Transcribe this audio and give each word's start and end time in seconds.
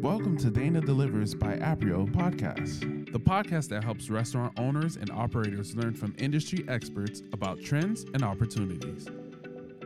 Welcome 0.00 0.36
to 0.38 0.50
Dana 0.50 0.80
Delivers 0.80 1.34
by 1.34 1.56
Aprio 1.56 2.10
podcast, 2.12 3.12
the 3.12 3.18
podcast 3.18 3.68
that 3.68 3.82
helps 3.82 4.08
restaurant 4.10 4.58
owners 4.58 4.96
and 4.96 5.10
operators 5.10 5.74
learn 5.74 5.94
from 5.94 6.14
industry 6.18 6.64
experts 6.68 7.22
about 7.32 7.60
trends 7.60 8.04
and 8.14 8.22
opportunities. 8.22 9.08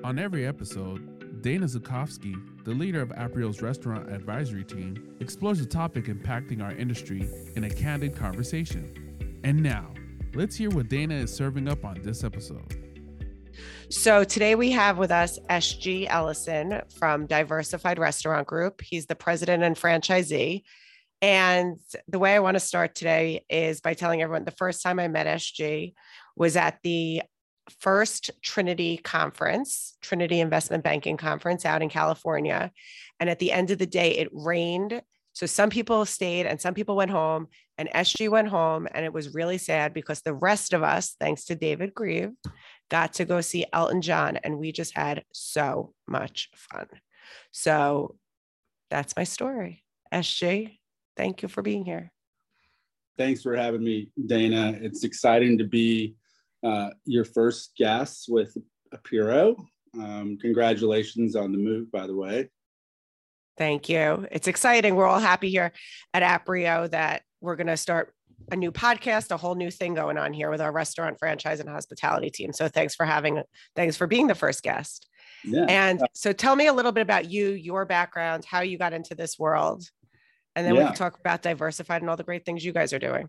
On 0.04 0.18
every 0.18 0.46
episode, 0.46 1.42
Dana 1.42 1.66
Zukowski, 1.66 2.34
the 2.64 2.72
leader 2.72 3.00
of 3.00 3.08
Aprio's 3.10 3.62
restaurant 3.62 4.12
advisory 4.12 4.64
team, 4.64 5.16
explores 5.20 5.60
a 5.60 5.66
topic 5.66 6.04
impacting 6.04 6.62
our 6.62 6.72
industry 6.72 7.28
in 7.56 7.64
a 7.64 7.70
candid 7.70 8.14
conversation. 8.14 9.40
And 9.44 9.62
now, 9.62 9.92
let's 10.34 10.56
hear 10.56 10.70
what 10.70 10.88
Dana 10.88 11.14
is 11.14 11.34
serving 11.34 11.68
up 11.68 11.84
on 11.84 12.00
this 12.02 12.24
episode. 12.24 12.81
So 13.90 14.24
today 14.24 14.54
we 14.54 14.70
have 14.72 14.98
with 14.98 15.10
us 15.10 15.38
SG 15.50 16.06
Ellison 16.08 16.82
from 16.98 17.26
Diversified 17.26 17.98
Restaurant 17.98 18.46
Group. 18.46 18.80
He's 18.80 19.06
the 19.06 19.14
president 19.14 19.62
and 19.62 19.76
franchisee. 19.76 20.62
And 21.20 21.78
the 22.08 22.18
way 22.18 22.34
I 22.34 22.40
want 22.40 22.56
to 22.56 22.60
start 22.60 22.94
today 22.94 23.44
is 23.48 23.80
by 23.80 23.94
telling 23.94 24.22
everyone 24.22 24.44
the 24.44 24.50
first 24.50 24.82
time 24.82 24.98
I 24.98 25.08
met 25.08 25.26
SG 25.26 25.94
was 26.36 26.56
at 26.56 26.78
the 26.82 27.22
first 27.78 28.30
Trinity 28.42 28.96
conference, 28.96 29.96
Trinity 30.00 30.40
Investment 30.40 30.82
Banking 30.82 31.16
Conference 31.16 31.64
out 31.64 31.82
in 31.82 31.88
California. 31.88 32.72
And 33.20 33.30
at 33.30 33.38
the 33.38 33.52
end 33.52 33.70
of 33.70 33.78
the 33.78 33.86
day, 33.86 34.16
it 34.16 34.28
rained. 34.32 35.00
So 35.32 35.46
some 35.46 35.70
people 35.70 36.04
stayed 36.04 36.46
and 36.46 36.60
some 36.60 36.74
people 36.74 36.96
went 36.96 37.10
home, 37.10 37.46
and 37.78 37.88
SG 37.90 38.28
went 38.28 38.48
home. 38.48 38.86
And 38.92 39.04
it 39.04 39.12
was 39.12 39.34
really 39.34 39.58
sad 39.58 39.94
because 39.94 40.20
the 40.20 40.34
rest 40.34 40.72
of 40.72 40.82
us, 40.82 41.14
thanks 41.20 41.44
to 41.46 41.54
David 41.54 41.94
Grieve, 41.94 42.32
got 42.90 43.14
to 43.14 43.24
go 43.24 43.40
see 43.40 43.66
Elton 43.72 44.02
John, 44.02 44.36
and 44.38 44.58
we 44.58 44.72
just 44.72 44.96
had 44.96 45.24
so 45.32 45.94
much 46.06 46.50
fun. 46.54 46.86
So 47.52 48.16
that's 48.90 49.16
my 49.16 49.24
story. 49.24 49.84
SG, 50.12 50.78
thank 51.16 51.42
you 51.42 51.48
for 51.48 51.62
being 51.62 51.84
here. 51.84 52.12
Thanks 53.16 53.42
for 53.42 53.56
having 53.56 53.84
me, 53.84 54.10
Dana. 54.26 54.78
It's 54.80 55.04
exciting 55.04 55.58
to 55.58 55.64
be 55.64 56.16
uh, 56.62 56.90
your 57.04 57.24
first 57.24 57.72
guest 57.76 58.26
with 58.28 58.56
Aprio. 58.94 59.56
Um, 59.94 60.38
congratulations 60.40 61.36
on 61.36 61.52
the 61.52 61.58
move, 61.58 61.90
by 61.90 62.06
the 62.06 62.14
way. 62.14 62.48
Thank 63.58 63.88
you. 63.88 64.26
It's 64.30 64.48
exciting. 64.48 64.94
We're 64.94 65.06
all 65.06 65.20
happy 65.20 65.50
here 65.50 65.72
at 66.14 66.22
Aprio 66.22 66.90
that 66.90 67.22
we're 67.40 67.56
going 67.56 67.66
to 67.66 67.76
start 67.76 68.14
a 68.50 68.56
new 68.56 68.72
podcast, 68.72 69.30
a 69.30 69.36
whole 69.36 69.54
new 69.54 69.70
thing 69.70 69.94
going 69.94 70.18
on 70.18 70.32
here 70.32 70.50
with 70.50 70.60
our 70.60 70.72
restaurant 70.72 71.18
franchise 71.18 71.60
and 71.60 71.68
hospitality 71.68 72.30
team. 72.30 72.52
So 72.52 72.68
thanks 72.68 72.94
for 72.94 73.06
having, 73.06 73.42
thanks 73.76 73.96
for 73.96 74.06
being 74.06 74.26
the 74.26 74.34
first 74.34 74.62
guest. 74.62 75.08
Yeah. 75.44 75.66
And 75.68 76.02
so 76.14 76.32
tell 76.32 76.56
me 76.56 76.66
a 76.66 76.72
little 76.72 76.92
bit 76.92 77.02
about 77.02 77.30
you, 77.30 77.50
your 77.50 77.84
background, 77.84 78.44
how 78.44 78.60
you 78.60 78.78
got 78.78 78.92
into 78.92 79.14
this 79.14 79.38
world. 79.38 79.84
And 80.54 80.66
then 80.66 80.74
yeah. 80.74 80.80
we 80.82 80.86
can 80.86 80.96
talk 80.96 81.18
about 81.18 81.42
diversified 81.42 82.02
and 82.02 82.10
all 82.10 82.16
the 82.16 82.24
great 82.24 82.44
things 82.44 82.64
you 82.64 82.72
guys 82.72 82.92
are 82.92 82.98
doing. 82.98 83.28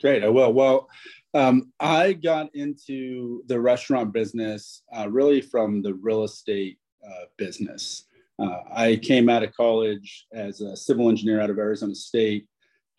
Great. 0.00 0.22
I 0.22 0.28
will. 0.28 0.52
Well, 0.52 0.88
um, 1.34 1.72
I 1.80 2.12
got 2.12 2.54
into 2.54 3.42
the 3.46 3.60
restaurant 3.60 4.12
business 4.12 4.82
uh, 4.96 5.08
really 5.10 5.40
from 5.40 5.82
the 5.82 5.94
real 5.94 6.24
estate 6.24 6.78
uh, 7.04 7.24
business. 7.36 8.04
Uh, 8.38 8.60
I 8.72 8.96
came 8.96 9.28
out 9.28 9.42
of 9.42 9.52
college 9.52 10.26
as 10.32 10.60
a 10.60 10.76
civil 10.76 11.08
engineer 11.08 11.40
out 11.40 11.50
of 11.50 11.58
Arizona 11.58 11.94
State 11.94 12.46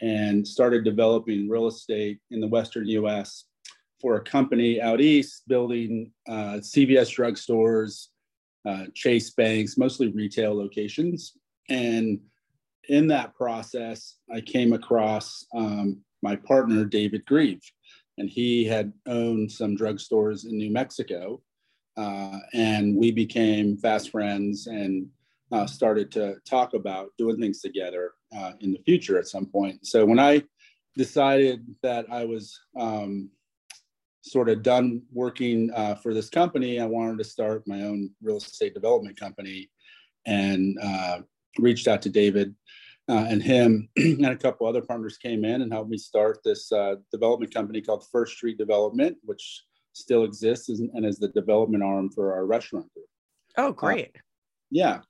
and 0.01 0.47
started 0.47 0.83
developing 0.83 1.49
real 1.49 1.67
estate 1.67 2.19
in 2.31 2.39
the 2.39 2.47
Western 2.47 2.87
US 2.87 3.45
for 4.01 4.15
a 4.15 4.21
company 4.21 4.81
out 4.81 5.01
east 5.01 5.43
building 5.47 6.11
uh, 6.27 6.59
CVS 6.61 7.13
drugstores, 7.15 8.07
uh, 8.67 8.85
Chase 8.93 9.31
banks, 9.31 9.77
mostly 9.77 10.07
retail 10.07 10.57
locations. 10.57 11.33
And 11.69 12.19
in 12.87 13.07
that 13.07 13.35
process, 13.35 14.15
I 14.33 14.41
came 14.41 14.73
across 14.73 15.45
um, 15.55 16.01
my 16.21 16.35
partner, 16.35 16.85
David 16.85 17.25
Grieve, 17.25 17.61
and 18.17 18.29
he 18.29 18.65
had 18.65 18.91
owned 19.07 19.51
some 19.51 19.77
drugstores 19.77 20.45
in 20.45 20.57
New 20.57 20.71
Mexico. 20.71 21.41
Uh, 21.97 22.39
and 22.53 22.95
we 22.95 23.11
became 23.11 23.77
fast 23.77 24.11
friends 24.11 24.67
and 24.67 25.07
uh, 25.51 25.65
started 25.65 26.11
to 26.11 26.35
talk 26.47 26.73
about 26.73 27.09
doing 27.17 27.39
things 27.39 27.61
together 27.61 28.11
uh, 28.35 28.53
in 28.59 28.71
the 28.71 28.79
future 28.79 29.17
at 29.17 29.27
some 29.27 29.45
point. 29.45 29.85
So 29.85 30.05
when 30.05 30.19
I 30.19 30.43
decided 30.95 31.65
that 31.81 32.05
I 32.11 32.25
was 32.25 32.59
um, 32.79 33.29
sort 34.21 34.49
of 34.49 34.63
done 34.63 35.01
working 35.11 35.71
uh, 35.75 35.95
for 35.95 36.13
this 36.13 36.29
company, 36.29 36.79
I 36.79 36.85
wanted 36.85 37.17
to 37.17 37.23
start 37.23 37.63
my 37.67 37.81
own 37.81 38.11
real 38.21 38.37
estate 38.37 38.73
development 38.73 39.19
company 39.19 39.69
and 40.25 40.77
uh, 40.81 41.19
reached 41.57 41.87
out 41.87 42.01
to 42.03 42.09
David 42.09 42.53
uh, 43.09 43.25
and 43.27 43.41
him 43.41 43.89
and 43.97 44.25
a 44.25 44.35
couple 44.35 44.67
other 44.67 44.81
partners 44.81 45.17
came 45.17 45.43
in 45.43 45.61
and 45.61 45.73
helped 45.73 45.89
me 45.89 45.97
start 45.97 46.39
this 46.43 46.71
uh, 46.71 46.95
development 47.11 47.53
company 47.53 47.81
called 47.81 48.05
First 48.11 48.33
Street 48.33 48.57
Development, 48.57 49.17
which 49.23 49.63
still 49.93 50.23
exists 50.23 50.69
and 50.69 51.05
is 51.05 51.17
the 51.17 51.29
development 51.29 51.83
arm 51.83 52.09
for 52.11 52.33
our 52.33 52.45
restaurant 52.45 52.91
group. 52.93 53.07
Oh, 53.57 53.71
great. 53.71 54.15
Yeah. 54.71 55.01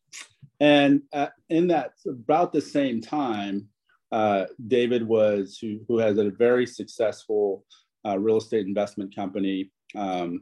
And 0.60 1.04
uh, 1.14 1.28
in 1.50 1.68
that, 1.68 1.94
about 2.08 2.52
the 2.52 2.62
same 2.62 3.02
time, 3.02 3.68
uh, 4.12 4.46
David 4.68 5.08
was 5.08 5.58
who, 5.60 5.80
who 5.88 5.98
has 6.00 6.18
a 6.18 6.32
very 6.32 6.66
successful 6.66 7.66
uh, 8.06 8.18
real 8.18 8.38
estate 8.38 8.66
investment 8.66 9.16
company, 9.16 9.72
um, 9.96 10.42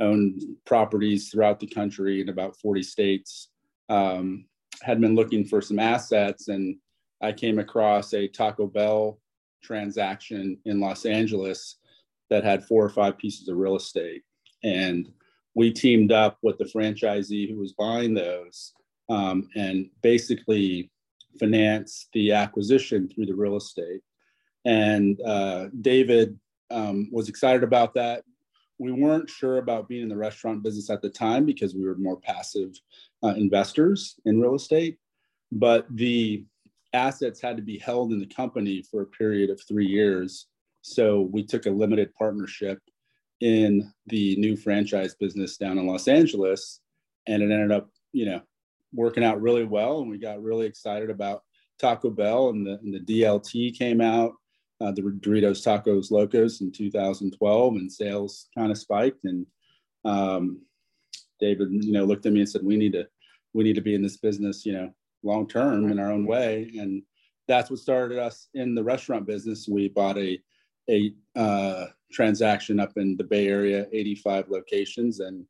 owned 0.00 0.42
properties 0.66 1.30
throughout 1.30 1.60
the 1.60 1.66
country 1.66 2.20
in 2.20 2.28
about 2.28 2.56
40 2.56 2.82
states. 2.82 3.48
Um, 3.88 4.46
had 4.82 5.00
been 5.00 5.14
looking 5.14 5.44
for 5.44 5.60
some 5.60 5.78
assets, 5.78 6.48
and 6.48 6.76
I 7.22 7.32
came 7.32 7.58
across 7.58 8.12
a 8.12 8.26
Taco 8.26 8.66
Bell 8.66 9.20
transaction 9.62 10.58
in 10.64 10.80
Los 10.80 11.06
Angeles 11.06 11.76
that 12.28 12.44
had 12.44 12.64
four 12.64 12.84
or 12.84 12.90
five 12.90 13.16
pieces 13.16 13.48
of 13.48 13.56
real 13.56 13.76
estate, 13.76 14.22
and 14.62 15.08
we 15.54 15.72
teamed 15.72 16.12
up 16.12 16.38
with 16.42 16.58
the 16.58 16.64
franchisee 16.64 17.48
who 17.50 17.58
was 17.58 17.72
buying 17.72 18.14
those 18.14 18.72
um, 19.08 19.48
and 19.54 19.88
basically 20.02 20.90
finance 21.38 22.08
the 22.12 22.32
acquisition 22.32 23.08
through 23.08 23.26
the 23.26 23.34
real 23.34 23.56
estate. 23.56 24.00
And 24.64 25.20
uh, 25.22 25.66
David 25.80 26.38
um, 26.70 27.08
was 27.12 27.28
excited 27.28 27.62
about 27.62 27.94
that. 27.94 28.24
We 28.78 28.92
weren't 28.92 29.30
sure 29.30 29.58
about 29.58 29.88
being 29.88 30.02
in 30.02 30.08
the 30.08 30.16
restaurant 30.16 30.62
business 30.62 30.90
at 30.90 31.02
the 31.02 31.10
time 31.10 31.46
because 31.46 31.74
we 31.74 31.84
were 31.84 31.96
more 31.96 32.16
passive 32.16 32.70
uh, 33.22 33.34
investors 33.36 34.18
in 34.24 34.40
real 34.40 34.56
estate, 34.56 34.98
but 35.52 35.86
the 35.94 36.44
assets 36.92 37.40
had 37.40 37.56
to 37.56 37.62
be 37.62 37.78
held 37.78 38.12
in 38.12 38.18
the 38.18 38.26
company 38.26 38.82
for 38.82 39.02
a 39.02 39.06
period 39.06 39.50
of 39.50 39.60
three 39.66 39.86
years. 39.86 40.46
So 40.82 41.22
we 41.32 41.44
took 41.44 41.66
a 41.66 41.70
limited 41.70 42.14
partnership 42.14 42.80
in 43.44 43.92
the 44.06 44.36
new 44.36 44.56
franchise 44.56 45.14
business 45.14 45.58
down 45.58 45.76
in 45.76 45.86
Los 45.86 46.08
Angeles, 46.08 46.80
and 47.26 47.42
it 47.42 47.50
ended 47.50 47.72
up, 47.72 47.90
you 48.10 48.24
know, 48.24 48.40
working 48.94 49.22
out 49.22 49.42
really 49.42 49.64
well, 49.64 50.00
and 50.00 50.08
we 50.08 50.16
got 50.16 50.42
really 50.42 50.64
excited 50.64 51.10
about 51.10 51.42
Taco 51.78 52.08
Bell, 52.08 52.48
and 52.48 52.66
the, 52.66 52.78
and 52.82 52.94
the 52.94 53.00
DLT 53.00 53.76
came 53.76 54.00
out, 54.00 54.32
uh, 54.80 54.92
the 54.92 55.02
Doritos 55.02 55.62
Tacos 55.62 56.10
Locos 56.10 56.62
in 56.62 56.72
2012, 56.72 57.74
and 57.74 57.92
sales 57.92 58.48
kind 58.56 58.72
of 58.72 58.78
spiked. 58.78 59.24
And 59.24 59.44
um, 60.06 60.62
David, 61.38 61.68
you 61.84 61.92
know, 61.92 62.06
looked 62.06 62.24
at 62.24 62.32
me 62.32 62.40
and 62.40 62.48
said, 62.48 62.64
"We 62.64 62.78
need 62.78 62.94
to, 62.94 63.06
we 63.52 63.62
need 63.62 63.74
to 63.74 63.82
be 63.82 63.94
in 63.94 64.02
this 64.02 64.16
business, 64.16 64.64
you 64.64 64.72
know, 64.72 64.90
long 65.22 65.46
term 65.46 65.90
in 65.92 65.98
our 65.98 66.10
own 66.10 66.24
way." 66.24 66.72
And 66.78 67.02
that's 67.46 67.68
what 67.68 67.78
started 67.78 68.18
us 68.18 68.48
in 68.54 68.74
the 68.74 68.84
restaurant 68.84 69.26
business. 69.26 69.68
We 69.68 69.88
bought 69.88 70.16
a 70.16 70.40
a 70.88 71.14
uh, 71.36 71.86
transaction 72.14 72.80
up 72.80 72.92
in 72.96 73.16
the 73.16 73.24
Bay 73.24 73.48
Area, 73.48 73.86
85 73.92 74.48
locations, 74.48 75.20
and 75.20 75.44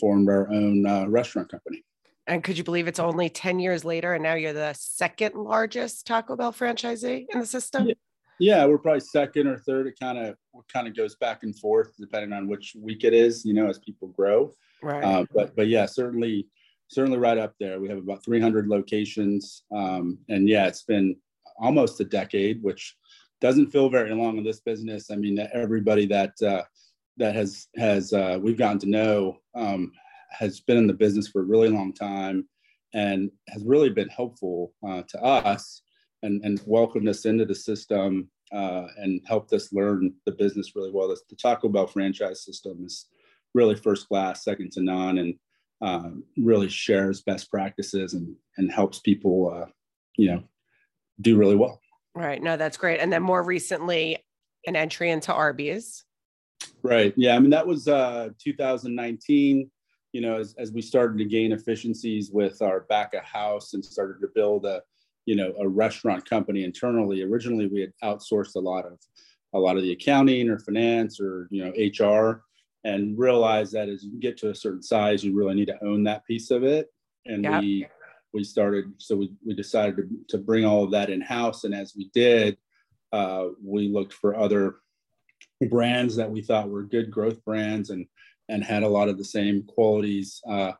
formed 0.00 0.28
our 0.28 0.50
own 0.50 0.86
uh, 0.86 1.06
restaurant 1.06 1.50
company. 1.50 1.84
And 2.26 2.44
could 2.44 2.58
you 2.58 2.64
believe 2.64 2.88
it's 2.88 2.98
only 2.98 3.30
10 3.30 3.58
years 3.58 3.84
later 3.86 4.12
and 4.12 4.22
now 4.22 4.34
you're 4.34 4.52
the 4.52 4.74
second 4.74 5.34
largest 5.34 6.06
Taco 6.06 6.36
Bell 6.36 6.52
franchisee 6.52 7.24
in 7.32 7.40
the 7.40 7.46
system? 7.46 7.88
Yeah, 7.88 7.94
yeah 8.38 8.66
we're 8.66 8.76
probably 8.76 9.00
second 9.00 9.46
or 9.46 9.56
third. 9.56 9.86
It 9.86 9.98
kind 9.98 10.18
of 10.18 10.36
kind 10.70 10.86
of 10.86 10.94
goes 10.94 11.16
back 11.16 11.42
and 11.42 11.58
forth 11.58 11.94
depending 11.98 12.34
on 12.34 12.46
which 12.46 12.76
week 12.78 13.04
it 13.04 13.14
is, 13.14 13.46
you 13.46 13.54
know, 13.54 13.68
as 13.68 13.78
people 13.78 14.08
grow. 14.08 14.52
Right. 14.82 15.02
Uh, 15.02 15.24
but 15.34 15.56
but 15.56 15.68
yeah, 15.68 15.86
certainly 15.86 16.48
certainly 16.88 17.18
right 17.18 17.38
up 17.38 17.54
there. 17.58 17.80
We 17.80 17.88
have 17.88 17.98
about 17.98 18.24
300 18.24 18.68
locations. 18.68 19.62
Um, 19.74 20.18
and 20.28 20.48
yeah, 20.48 20.66
it's 20.66 20.82
been 20.82 21.16
almost 21.58 22.00
a 22.00 22.04
decade, 22.04 22.62
which 22.62 22.96
doesn't 23.40 23.70
feel 23.70 23.88
very 23.88 24.14
long 24.14 24.38
in 24.38 24.44
this 24.44 24.60
business. 24.60 25.10
I 25.10 25.16
mean, 25.16 25.38
everybody 25.52 26.06
that 26.06 26.40
uh, 26.42 26.62
that 27.16 27.34
has 27.34 27.68
has 27.76 28.12
uh, 28.12 28.38
we've 28.40 28.58
gotten 28.58 28.78
to 28.80 28.88
know 28.88 29.38
um, 29.54 29.92
has 30.30 30.60
been 30.60 30.76
in 30.76 30.86
the 30.86 30.92
business 30.92 31.28
for 31.28 31.40
a 31.42 31.46
really 31.46 31.68
long 31.68 31.92
time 31.92 32.48
and 32.94 33.30
has 33.48 33.62
really 33.64 33.90
been 33.90 34.08
helpful 34.08 34.72
uh, 34.86 35.02
to 35.08 35.22
us 35.22 35.82
and, 36.22 36.42
and 36.44 36.60
welcomed 36.66 37.08
us 37.08 37.26
into 37.26 37.44
the 37.44 37.54
system 37.54 38.28
uh, 38.52 38.86
and 38.96 39.20
helped 39.26 39.52
us 39.52 39.72
learn 39.72 40.12
the 40.24 40.32
business 40.32 40.74
really 40.74 40.90
well. 40.90 41.08
The 41.08 41.36
Taco 41.36 41.68
Bell 41.68 41.86
franchise 41.86 42.44
system 42.44 42.84
is 42.84 43.06
really 43.54 43.74
first 43.74 44.08
class, 44.08 44.44
second 44.44 44.72
to 44.72 44.82
none. 44.82 45.18
And 45.18 45.34
uh, 45.80 46.10
really 46.36 46.68
shares 46.68 47.22
best 47.22 47.50
practices 47.50 48.14
and 48.14 48.34
and 48.56 48.70
helps 48.70 48.98
people, 48.98 49.52
uh, 49.54 49.70
you 50.16 50.28
know, 50.28 50.42
do 51.20 51.36
really 51.36 51.56
well. 51.56 51.80
Right. 52.18 52.42
No, 52.42 52.56
that's 52.56 52.76
great. 52.76 52.98
And 52.98 53.12
then 53.12 53.22
more 53.22 53.44
recently, 53.44 54.18
an 54.66 54.74
entry 54.74 55.10
into 55.10 55.32
Arby's. 55.32 56.04
Right. 56.82 57.14
Yeah. 57.16 57.36
I 57.36 57.38
mean, 57.38 57.50
that 57.50 57.66
was 57.66 57.86
uh, 57.86 58.30
2019. 58.42 59.70
You 60.12 60.20
know, 60.22 60.36
as, 60.36 60.54
as 60.58 60.72
we 60.72 60.82
started 60.82 61.18
to 61.18 61.24
gain 61.26 61.52
efficiencies 61.52 62.30
with 62.32 62.60
our 62.60 62.80
back 62.80 63.14
of 63.14 63.22
house 63.22 63.74
and 63.74 63.84
started 63.84 64.20
to 64.22 64.28
build 64.34 64.64
a, 64.64 64.82
you 65.26 65.36
know, 65.36 65.52
a 65.60 65.68
restaurant 65.68 66.28
company 66.28 66.64
internally. 66.64 67.22
Originally, 67.22 67.66
we 67.66 67.82
had 67.82 67.92
outsourced 68.02 68.56
a 68.56 68.60
lot 68.60 68.84
of 68.84 68.98
a 69.54 69.58
lot 69.58 69.76
of 69.76 69.82
the 69.82 69.92
accounting 69.92 70.48
or 70.48 70.58
finance 70.58 71.20
or 71.20 71.46
you 71.50 71.64
know 71.64 71.70
HR, 71.70 72.42
and 72.84 73.16
realized 73.16 73.72
that 73.74 73.88
as 73.88 74.02
you 74.02 74.18
get 74.18 74.36
to 74.38 74.50
a 74.50 74.54
certain 74.54 74.82
size, 74.82 75.22
you 75.22 75.36
really 75.36 75.54
need 75.54 75.66
to 75.68 75.84
own 75.84 76.02
that 76.04 76.24
piece 76.26 76.50
of 76.50 76.64
it. 76.64 76.88
And 77.26 77.44
yep. 77.44 77.60
we 77.60 77.86
we 78.32 78.44
started, 78.44 78.92
so 78.98 79.16
we 79.16 79.32
we 79.44 79.54
decided 79.54 79.96
to 79.96 80.08
to 80.28 80.38
bring 80.38 80.64
all 80.64 80.84
of 80.84 80.90
that 80.92 81.10
in 81.10 81.20
house. 81.20 81.64
And 81.64 81.74
as 81.74 81.94
we 81.96 82.10
did, 82.14 82.56
uh, 83.12 83.46
we 83.62 83.88
looked 83.88 84.12
for 84.12 84.36
other 84.36 84.76
brands 85.68 86.16
that 86.16 86.30
we 86.30 86.42
thought 86.42 86.68
were 86.68 86.82
good 86.82 87.10
growth 87.10 87.44
brands 87.44 87.90
and 87.90 88.06
and 88.48 88.64
had 88.64 88.82
a 88.82 88.88
lot 88.88 89.08
of 89.08 89.18
the 89.18 89.24
same 89.24 89.62
qualities 89.64 90.40
uh, 90.48 90.72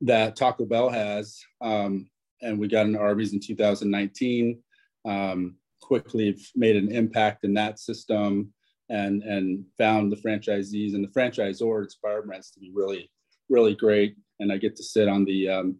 that 0.00 0.36
Taco 0.36 0.64
Bell 0.64 0.88
has. 0.88 1.40
Um, 1.60 2.08
and 2.42 2.58
we 2.58 2.68
got 2.68 2.86
into 2.86 3.00
Arby's 3.00 3.32
in 3.32 3.40
2019. 3.40 4.62
Um, 5.04 5.56
quickly 5.80 6.36
made 6.54 6.76
an 6.76 6.90
impact 6.90 7.44
in 7.44 7.54
that 7.54 7.78
system 7.78 8.52
and 8.88 9.22
and 9.22 9.64
found 9.78 10.10
the 10.10 10.16
franchisees 10.16 10.94
and 10.94 11.04
the 11.04 11.08
franchisor 11.08 11.82
inspired 11.82 12.26
brands 12.26 12.50
to 12.50 12.60
be 12.60 12.72
really 12.74 13.10
really 13.48 13.74
great. 13.74 14.16
And 14.40 14.52
I 14.52 14.58
get 14.58 14.76
to 14.76 14.82
sit 14.82 15.08
on 15.08 15.24
the 15.24 15.48
um, 15.48 15.78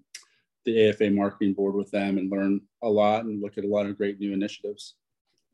the 0.66 0.88
AFA 0.88 1.10
marketing 1.10 1.54
board 1.54 1.74
with 1.74 1.90
them 1.90 2.18
and 2.18 2.30
learn 2.30 2.60
a 2.82 2.88
lot 2.88 3.24
and 3.24 3.40
look 3.40 3.56
at 3.56 3.64
a 3.64 3.68
lot 3.68 3.86
of 3.86 3.96
great 3.96 4.18
new 4.18 4.32
initiatives. 4.32 4.96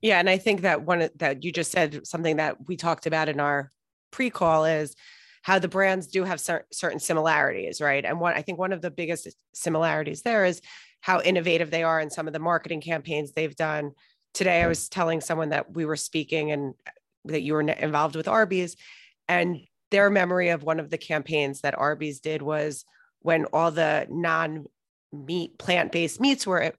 Yeah, 0.01 0.19
and 0.19 0.29
I 0.29 0.39
think 0.39 0.63
that 0.63 0.83
one 0.83 1.09
that 1.17 1.45
you 1.45 1.53
just 1.53 1.71
said 1.71 2.05
something 2.07 2.37
that 2.37 2.67
we 2.67 2.77
talked 2.77 3.07
about 3.07 3.29
in 3.29 3.39
our 3.39 3.71
pre-call 4.11 4.65
is 4.65 4.97
how 5.43 5.59
the 5.59 5.69
brands 5.69 6.09
do 6.09 6.25
have 6.25 6.41
cer- 6.41 6.67
certain 6.73 6.99
similarities, 6.99 7.81
right? 7.81 8.05
And 8.05 8.19
one 8.19 8.35
I 8.35 8.43
think 8.43 8.59
one 8.59 8.73
of 8.73 8.83
the 8.83 8.91
biggest 8.91 9.29
similarities 9.55 10.23
there 10.23 10.45
is 10.45 10.61
how 11.01 11.21
innovative 11.21 11.71
they 11.71 11.83
are 11.83 12.01
in 12.01 12.11
some 12.11 12.27
of 12.27 12.33
the 12.33 12.39
marketing 12.39 12.81
campaigns 12.81 13.33
they've 13.33 13.55
done. 13.55 13.93
Today, 14.35 14.63
I 14.63 14.67
was 14.67 14.89
telling 14.89 15.21
someone 15.21 15.51
that 15.51 15.75
we 15.75 15.85
were 15.85 15.97
speaking 15.97 16.53
and 16.53 16.75
that 17.27 17.43
you 17.43 17.53
were 17.53 17.61
involved 17.61 18.17
with 18.17 18.29
Arby's, 18.29 18.77
and 19.29 19.61
their 19.91 20.11
memory 20.11 20.49
of 20.49 20.63
one 20.63 20.81
of 20.81 20.91
the 20.91 20.99
campaigns 20.99 21.61
that 21.61 21.79
Arby's 21.79 22.21
did 22.21 22.41
was 22.41 22.85
when 23.21 23.45
all 23.47 23.71
the 23.71 24.07
non 24.11 24.67
meat 25.13 25.59
plant 25.59 25.93
based 25.93 26.21
meats 26.21 26.47
were 26.47 26.73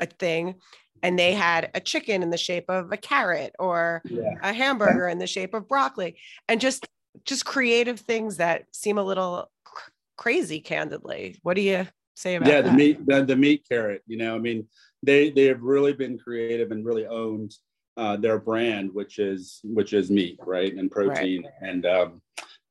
a 0.00 0.06
thing 0.06 0.54
and 1.02 1.18
they 1.18 1.32
had 1.32 1.70
a 1.74 1.80
chicken 1.80 2.22
in 2.22 2.30
the 2.30 2.36
shape 2.38 2.68
of 2.68 2.92
a 2.92 2.96
carrot 2.96 3.54
or 3.58 4.02
yeah. 4.04 4.34
a 4.42 4.52
hamburger 4.52 5.08
in 5.08 5.18
the 5.18 5.26
shape 5.26 5.54
of 5.54 5.68
broccoli 5.68 6.16
and 6.48 6.60
just 6.60 6.86
just 7.24 7.44
creative 7.44 8.00
things 8.00 8.36
that 8.36 8.64
seem 8.72 8.98
a 8.98 9.02
little 9.02 9.50
cr- 9.64 9.90
crazy 10.16 10.60
candidly 10.60 11.36
what 11.42 11.54
do 11.54 11.62
you 11.62 11.86
say 12.14 12.36
about 12.36 12.46
that? 12.46 12.52
yeah 12.52 12.60
that? 12.60 12.70
the 12.70 12.76
meat 12.76 13.06
the, 13.06 13.24
the 13.24 13.36
meat 13.36 13.64
carrot 13.68 14.02
you 14.06 14.16
know 14.16 14.34
i 14.34 14.38
mean 14.38 14.66
they 15.02 15.30
they 15.30 15.44
have 15.44 15.62
really 15.62 15.92
been 15.92 16.18
creative 16.18 16.70
and 16.70 16.84
really 16.84 17.06
owned 17.06 17.54
uh, 17.96 18.16
their 18.16 18.38
brand 18.38 18.92
which 18.94 19.18
is 19.18 19.60
which 19.64 19.92
is 19.92 20.10
meat 20.10 20.38
right 20.46 20.74
and 20.74 20.90
protein 20.90 21.42
right. 21.42 21.68
and 21.68 21.84
um, 21.84 22.22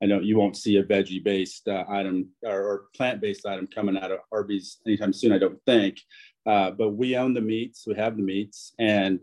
I 0.01 0.05
know 0.05 0.19
you 0.19 0.37
won't 0.37 0.57
see 0.57 0.77
a 0.77 0.83
veggie 0.83 1.23
based 1.23 1.67
uh, 1.67 1.83
item 1.89 2.29
or, 2.43 2.61
or 2.61 2.83
plant 2.95 3.19
based 3.19 3.45
item 3.45 3.67
coming 3.67 3.97
out 3.97 4.11
of 4.11 4.19
Arby's 4.31 4.77
anytime 4.85 5.13
soon, 5.13 5.33
I 5.33 5.39
don't 5.39 5.59
think. 5.65 5.99
Uh, 6.45 6.71
but 6.71 6.91
we 6.91 7.17
own 7.17 7.33
the 7.33 7.41
meats, 7.41 7.85
we 7.87 7.95
have 7.95 8.15
the 8.15 8.23
meats, 8.23 8.73
and 8.79 9.19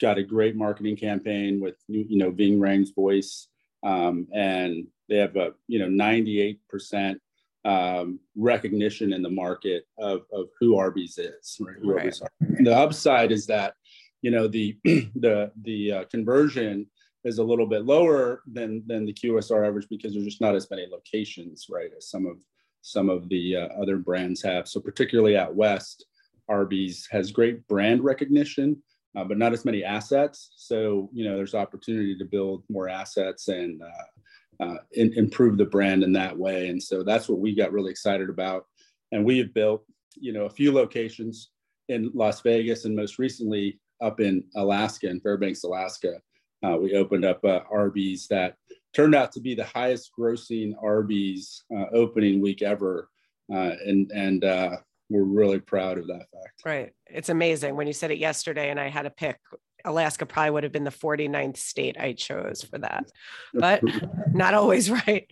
got 0.00 0.18
a 0.18 0.22
great 0.22 0.56
marketing 0.56 0.96
campaign 0.96 1.60
with 1.60 1.76
you 1.88 2.18
know 2.18 2.30
Ving 2.30 2.58
Rhames 2.58 2.94
voice, 2.94 3.48
um, 3.84 4.26
and 4.34 4.86
they 5.08 5.16
have 5.16 5.36
a 5.36 5.52
you 5.68 5.78
know 5.78 5.88
98 5.88 6.60
percent 6.68 7.20
um, 7.64 8.18
recognition 8.36 9.12
in 9.12 9.22
the 9.22 9.30
market 9.30 9.84
of, 9.98 10.22
of 10.32 10.48
who 10.58 10.76
Arby's 10.76 11.18
is. 11.18 11.56
Right? 11.60 11.76
Who 11.80 11.92
right. 11.92 11.98
Arby's 11.98 12.22
the 12.60 12.74
upside 12.74 13.30
is 13.30 13.46
that 13.46 13.74
you 14.22 14.30
know 14.30 14.48
the 14.48 14.76
the 14.84 15.52
the 15.62 15.92
uh, 15.92 16.04
conversion 16.10 16.86
is 17.24 17.38
a 17.38 17.44
little 17.44 17.66
bit 17.66 17.84
lower 17.84 18.42
than 18.46 18.82
than 18.86 19.06
the 19.06 19.12
QSR 19.12 19.66
average 19.66 19.88
because 19.88 20.12
there's 20.12 20.26
just 20.26 20.40
not 20.40 20.54
as 20.54 20.70
many 20.70 20.86
locations, 20.90 21.66
right, 21.70 21.90
as 21.96 22.08
some 22.08 22.26
of 22.26 22.38
some 22.82 23.08
of 23.08 23.28
the 23.28 23.56
uh, 23.56 23.68
other 23.80 23.96
brands 23.96 24.42
have. 24.42 24.68
So 24.68 24.78
particularly 24.78 25.36
out 25.36 25.54
west, 25.54 26.04
Arby's 26.48 27.08
has 27.10 27.32
great 27.32 27.66
brand 27.66 28.04
recognition, 28.04 28.82
uh, 29.16 29.24
but 29.24 29.38
not 29.38 29.52
as 29.52 29.64
many 29.64 29.82
assets. 29.82 30.52
So, 30.56 31.08
you 31.12 31.24
know, 31.24 31.36
there's 31.36 31.54
opportunity 31.54 32.16
to 32.16 32.24
build 32.24 32.64
more 32.68 32.88
assets 32.88 33.48
and 33.48 33.80
uh, 33.82 34.64
uh, 34.64 34.76
in, 34.92 35.12
improve 35.14 35.56
the 35.56 35.64
brand 35.64 36.02
in 36.02 36.12
that 36.12 36.36
way. 36.36 36.68
And 36.68 36.82
so 36.82 37.02
that's 37.02 37.28
what 37.28 37.38
we 37.38 37.54
got 37.54 37.72
really 37.72 37.90
excited 37.90 38.28
about. 38.28 38.66
And 39.12 39.24
we 39.24 39.38
have 39.38 39.54
built, 39.54 39.84
you 40.14 40.32
know, 40.32 40.44
a 40.44 40.50
few 40.50 40.72
locations 40.72 41.50
in 41.88 42.10
Las 42.14 42.40
Vegas 42.42 42.84
and 42.84 42.94
most 42.94 43.18
recently 43.18 43.80
up 44.00 44.20
in 44.20 44.44
Alaska, 44.56 45.08
in 45.08 45.20
Fairbanks, 45.20 45.64
Alaska. 45.64 46.20
Uh, 46.64 46.76
we 46.76 46.94
opened 46.94 47.24
up 47.24 47.44
uh, 47.44 47.60
Arby's 47.70 48.26
that 48.28 48.56
turned 48.94 49.14
out 49.14 49.32
to 49.32 49.40
be 49.40 49.54
the 49.54 49.64
highest 49.64 50.10
grossing 50.18 50.72
Arby's 50.82 51.64
uh, 51.76 51.86
opening 51.92 52.40
week 52.40 52.62
ever. 52.62 53.08
Uh, 53.52 53.72
and 53.84 54.10
and 54.12 54.44
uh, 54.44 54.76
we're 55.10 55.24
really 55.24 55.60
proud 55.60 55.98
of 55.98 56.06
that 56.06 56.26
fact. 56.32 56.62
Right. 56.64 56.92
It's 57.06 57.28
amazing. 57.28 57.76
When 57.76 57.86
you 57.86 57.92
said 57.92 58.10
it 58.10 58.18
yesterday 58.18 58.70
and 58.70 58.80
I 58.80 58.88
had 58.88 59.02
to 59.02 59.10
pick, 59.10 59.38
Alaska 59.84 60.24
probably 60.24 60.50
would 60.50 60.62
have 60.62 60.72
been 60.72 60.84
the 60.84 60.90
49th 60.90 61.58
state 61.58 61.96
I 62.00 62.14
chose 62.14 62.62
for 62.62 62.78
that, 62.78 63.04
but 63.52 63.82
not 64.32 64.54
always 64.54 64.90
right. 64.90 65.30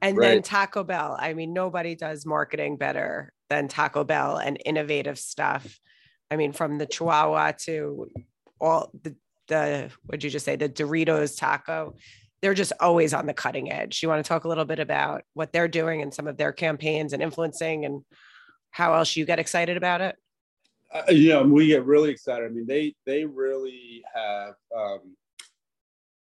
And 0.00 0.16
right. 0.16 0.28
then 0.28 0.42
Taco 0.42 0.84
Bell. 0.84 1.16
I 1.18 1.34
mean, 1.34 1.52
nobody 1.52 1.94
does 1.94 2.24
marketing 2.24 2.76
better 2.76 3.32
than 3.50 3.68
Taco 3.68 4.04
Bell 4.04 4.36
and 4.36 4.60
innovative 4.64 5.18
stuff. 5.18 5.78
I 6.30 6.36
mean, 6.36 6.52
from 6.52 6.78
the 6.78 6.86
Chihuahua 6.86 7.52
to 7.64 8.10
all 8.60 8.90
the, 9.02 9.14
the 9.50 9.90
what'd 10.06 10.24
you 10.24 10.30
just 10.30 10.46
say, 10.46 10.56
the 10.56 10.68
Doritos 10.68 11.38
taco. 11.38 11.94
They're 12.40 12.54
just 12.54 12.72
always 12.80 13.12
on 13.12 13.26
the 13.26 13.34
cutting 13.34 13.70
edge. 13.70 14.02
You 14.02 14.08
want 14.08 14.24
to 14.24 14.28
talk 14.28 14.44
a 14.44 14.48
little 14.48 14.64
bit 14.64 14.78
about 14.78 15.24
what 15.34 15.52
they're 15.52 15.68
doing 15.68 16.00
and 16.00 16.14
some 16.14 16.26
of 16.26 16.38
their 16.38 16.52
campaigns 16.52 17.12
and 17.12 17.22
influencing 17.22 17.84
and 17.84 18.02
how 18.70 18.94
else 18.94 19.14
you 19.14 19.26
get 19.26 19.38
excited 19.38 19.76
about 19.76 20.00
it? 20.00 20.16
Uh, 20.92 21.12
know, 21.12 21.42
we 21.42 21.66
get 21.66 21.84
really 21.84 22.10
excited. 22.10 22.46
I 22.46 22.48
mean, 22.48 22.66
they 22.66 22.94
they 23.04 23.26
really 23.26 24.02
have 24.14 24.54
um, 24.74 25.16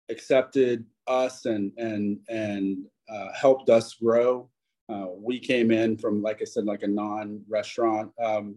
accepted 0.08 0.84
us 1.06 1.44
and 1.44 1.72
and 1.76 2.18
and 2.28 2.78
uh, 3.08 3.28
helped 3.34 3.68
us 3.68 3.94
grow. 3.94 4.48
Uh, 4.88 5.06
we 5.16 5.38
came 5.38 5.70
in 5.70 5.98
from, 5.98 6.22
like 6.22 6.40
I 6.40 6.44
said, 6.44 6.64
like 6.64 6.84
a 6.84 6.88
non-restaurant 6.88 8.12
um, 8.22 8.56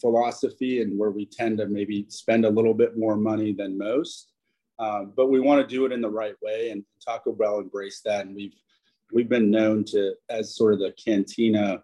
philosophy, 0.00 0.82
and 0.82 0.98
where 0.98 1.10
we 1.10 1.26
tend 1.26 1.58
to 1.58 1.66
maybe 1.66 2.06
spend 2.08 2.44
a 2.44 2.50
little 2.50 2.74
bit 2.74 2.98
more 2.98 3.16
money 3.16 3.52
than 3.52 3.78
most. 3.78 4.32
Um, 4.78 5.12
but 5.16 5.28
we 5.28 5.40
want 5.40 5.60
to 5.60 5.66
do 5.66 5.86
it 5.86 5.92
in 5.92 6.00
the 6.00 6.10
right 6.10 6.36
way, 6.42 6.70
and 6.70 6.84
Taco 7.04 7.32
Bell 7.32 7.60
embraced 7.60 8.04
that, 8.04 8.26
and 8.26 8.34
we've 8.34 8.54
we've 9.12 9.28
been 9.28 9.50
known 9.50 9.84
to 9.84 10.14
as 10.28 10.56
sort 10.56 10.74
of 10.74 10.80
the 10.80 10.92
cantina 10.92 11.82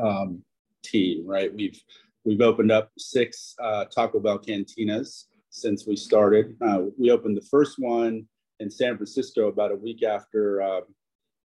um, 0.00 0.42
team, 0.82 1.26
right? 1.26 1.52
We've 1.52 1.80
we've 2.24 2.40
opened 2.40 2.70
up 2.70 2.90
six 2.98 3.54
uh, 3.62 3.86
Taco 3.86 4.20
Bell 4.20 4.38
cantinas 4.38 5.24
since 5.50 5.86
we 5.86 5.96
started. 5.96 6.56
Uh, 6.60 6.82
we 6.98 7.10
opened 7.10 7.36
the 7.36 7.46
first 7.50 7.76
one 7.78 8.26
in 8.60 8.70
San 8.70 8.96
Francisco 8.96 9.48
about 9.48 9.72
a 9.72 9.76
week 9.76 10.02
after 10.02 10.62
uh, 10.62 10.80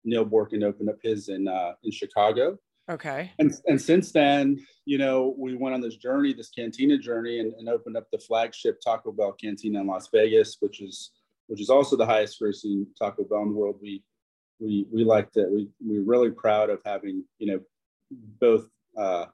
Neil 0.03 0.25
Boorkin 0.25 0.63
opened 0.63 0.89
up 0.89 0.97
his 1.03 1.29
in 1.29 1.47
uh, 1.47 1.73
in 1.83 1.91
Chicago. 1.91 2.57
Okay. 2.89 3.31
And 3.39 3.53
and 3.67 3.81
since 3.81 4.11
then, 4.11 4.65
you 4.85 4.97
know, 4.97 5.35
we 5.37 5.55
went 5.55 5.75
on 5.75 5.81
this 5.81 5.95
journey, 5.95 6.33
this 6.33 6.49
cantina 6.49 6.97
journey, 6.97 7.39
and, 7.39 7.53
and 7.53 7.69
opened 7.69 7.95
up 7.95 8.07
the 8.11 8.17
flagship 8.17 8.81
Taco 8.81 9.11
Bell 9.11 9.33
cantina 9.33 9.81
in 9.81 9.87
Las 9.87 10.09
Vegas, 10.13 10.57
which 10.59 10.81
is 10.81 11.11
which 11.47 11.61
is 11.61 11.69
also 11.69 11.95
the 11.95 12.05
highest 12.05 12.41
grossing 12.41 12.85
Taco 12.97 13.23
Bell 13.23 13.43
in 13.43 13.49
the 13.49 13.55
world. 13.55 13.77
We 13.81 14.03
we 14.59 14.87
we 14.91 15.03
like 15.03 15.31
that. 15.33 15.49
We 15.51 15.69
we're 15.79 16.03
really 16.03 16.31
proud 16.31 16.69
of 16.69 16.81
having 16.85 17.23
you 17.39 17.47
know 17.47 17.59
both 18.39 18.67
uh, 18.97 19.25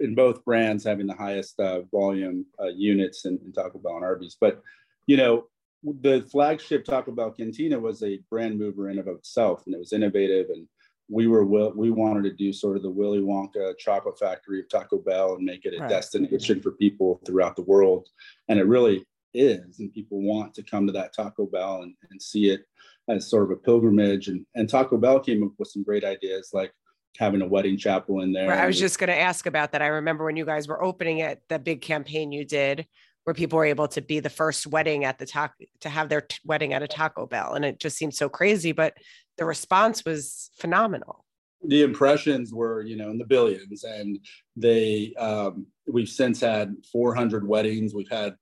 in 0.00 0.14
both 0.14 0.44
brands 0.44 0.84
having 0.84 1.06
the 1.06 1.14
highest 1.14 1.58
uh, 1.58 1.82
volume 1.90 2.46
uh, 2.60 2.68
units 2.68 3.24
in, 3.24 3.38
in, 3.44 3.52
Taco 3.52 3.78
Bell 3.78 3.96
and 3.96 4.04
Arby's. 4.04 4.36
But 4.40 4.62
you 5.06 5.16
know, 5.16 5.44
the 5.82 6.26
flagship 6.30 6.84
Taco 6.84 7.12
Bell 7.12 7.30
Cantina 7.30 7.78
was 7.78 8.02
a 8.02 8.20
brand 8.30 8.58
mover 8.58 8.88
in 8.88 8.98
and 8.98 9.08
of 9.08 9.16
itself, 9.16 9.62
and 9.66 9.74
it 9.74 9.78
was 9.78 9.92
innovative. 9.92 10.46
And 10.50 10.66
we 11.12 11.26
were 11.26 11.44
we 11.44 11.90
wanted 11.90 12.24
to 12.24 12.32
do 12.32 12.52
sort 12.52 12.76
of 12.76 12.82
the 12.82 12.90
Willy 12.90 13.20
Wonka 13.20 13.76
chocolate 13.78 14.18
factory 14.18 14.60
of 14.60 14.68
Taco 14.68 14.98
Bell 14.98 15.34
and 15.34 15.44
make 15.44 15.66
it 15.66 15.74
a 15.74 15.80
right. 15.80 15.90
destination 15.90 16.60
for 16.62 16.72
people 16.72 17.20
throughout 17.26 17.54
the 17.54 17.62
world. 17.62 18.08
And 18.48 18.58
it 18.58 18.66
really 18.66 19.04
is, 19.34 19.78
and 19.78 19.92
people 19.92 20.22
want 20.22 20.54
to 20.54 20.62
come 20.62 20.86
to 20.86 20.92
that 20.94 21.14
Taco 21.14 21.46
Bell 21.46 21.82
and, 21.82 21.94
and 22.10 22.20
see 22.20 22.48
it 22.48 22.62
as 23.08 23.28
sort 23.28 23.44
of 23.44 23.50
a 23.50 23.56
pilgrimage. 23.56 24.28
And, 24.28 24.46
and 24.54 24.68
Taco 24.68 24.96
Bell 24.96 25.20
came 25.20 25.42
up 25.42 25.52
with 25.58 25.68
some 25.68 25.82
great 25.82 26.04
ideas 26.04 26.50
like 26.54 26.72
having 27.18 27.42
a 27.42 27.46
wedding 27.46 27.76
chapel 27.76 28.22
in 28.22 28.32
there. 28.32 28.48
Right, 28.48 28.60
I 28.60 28.66
was 28.66 28.78
just 28.78 28.98
going 28.98 29.08
to 29.08 29.18
ask 29.18 29.44
about 29.44 29.72
that. 29.72 29.82
I 29.82 29.88
remember 29.88 30.24
when 30.24 30.36
you 30.36 30.46
guys 30.46 30.66
were 30.66 30.82
opening 30.82 31.18
it, 31.18 31.42
the 31.48 31.58
big 31.58 31.82
campaign 31.82 32.32
you 32.32 32.46
did 32.46 32.86
where 33.24 33.34
people 33.34 33.56
were 33.56 33.64
able 33.64 33.86
to 33.88 34.00
be 34.00 34.20
the 34.20 34.30
first 34.30 34.66
wedding 34.66 35.04
at 35.04 35.18
the 35.18 35.26
taco 35.26 35.54
to 35.80 35.88
have 35.88 36.08
their 36.08 36.22
t- 36.22 36.38
wedding 36.44 36.72
at 36.72 36.82
a 36.82 36.88
Taco 36.88 37.26
Bell, 37.26 37.54
and 37.54 37.64
it 37.64 37.78
just 37.78 37.96
seemed 37.96 38.14
so 38.14 38.28
crazy, 38.28 38.72
but 38.72 38.94
the 39.38 39.44
response 39.44 40.04
was 40.04 40.50
phenomenal. 40.58 41.24
The 41.64 41.82
impressions 41.82 42.52
were, 42.52 42.82
you 42.82 42.96
know, 42.96 43.10
in 43.10 43.18
the 43.18 43.24
billions, 43.24 43.84
and 43.84 44.18
they 44.56 45.14
um, 45.14 45.66
we've 45.86 46.08
since 46.08 46.40
had 46.40 46.74
400 46.90 47.46
weddings. 47.46 47.94
We've 47.94 48.10
had 48.10 48.34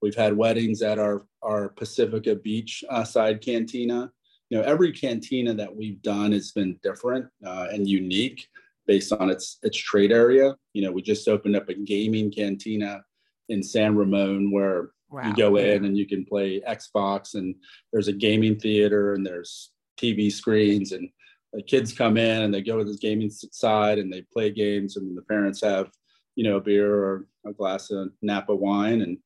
we've 0.00 0.14
had 0.14 0.36
weddings 0.36 0.82
at 0.82 0.98
our 0.98 1.26
our 1.42 1.70
Pacifica 1.70 2.36
Beach 2.36 2.84
uh, 2.88 3.04
side 3.04 3.40
cantina. 3.40 4.10
You 4.50 4.58
know, 4.58 4.64
every 4.64 4.92
cantina 4.92 5.54
that 5.54 5.74
we've 5.74 6.00
done 6.02 6.32
has 6.32 6.52
been 6.52 6.78
different 6.82 7.26
uh, 7.44 7.66
and 7.70 7.86
unique 7.86 8.46
based 8.86 9.12
on 9.12 9.28
its 9.28 9.58
its 9.62 9.76
trade 9.76 10.12
area. 10.12 10.56
You 10.72 10.82
know, 10.82 10.92
we 10.92 11.02
just 11.02 11.26
opened 11.28 11.56
up 11.56 11.68
a 11.68 11.74
gaming 11.74 12.30
cantina 12.30 13.02
in 13.48 13.62
San 13.62 13.96
Ramon 13.96 14.52
where 14.52 14.90
wow. 15.10 15.28
you 15.28 15.34
go 15.34 15.56
in 15.56 15.84
and 15.84 15.96
you 15.96 16.06
can 16.06 16.24
play 16.24 16.60
Xbox 16.60 17.34
and 17.34 17.54
there's 17.92 18.08
a 18.08 18.12
gaming 18.12 18.58
theater 18.58 19.14
and 19.14 19.26
there's 19.26 19.70
TV 19.98 20.30
screens 20.30 20.92
and 20.92 21.08
the 21.52 21.62
kids 21.62 21.92
come 21.92 22.16
in 22.16 22.42
and 22.42 22.52
they 22.52 22.62
go 22.62 22.78
to 22.78 22.84
this 22.84 22.98
gaming 22.98 23.30
side 23.30 23.98
and 23.98 24.12
they 24.12 24.22
play 24.32 24.50
games 24.50 24.96
and 24.96 25.16
the 25.16 25.22
parents 25.22 25.60
have 25.62 25.90
you 26.36 26.44
know 26.44 26.56
a 26.56 26.60
beer 26.60 26.94
or 26.94 27.26
a 27.46 27.52
glass 27.52 27.90
of 27.90 28.10
Napa 28.22 28.54
wine 28.54 29.02
and 29.02 29.18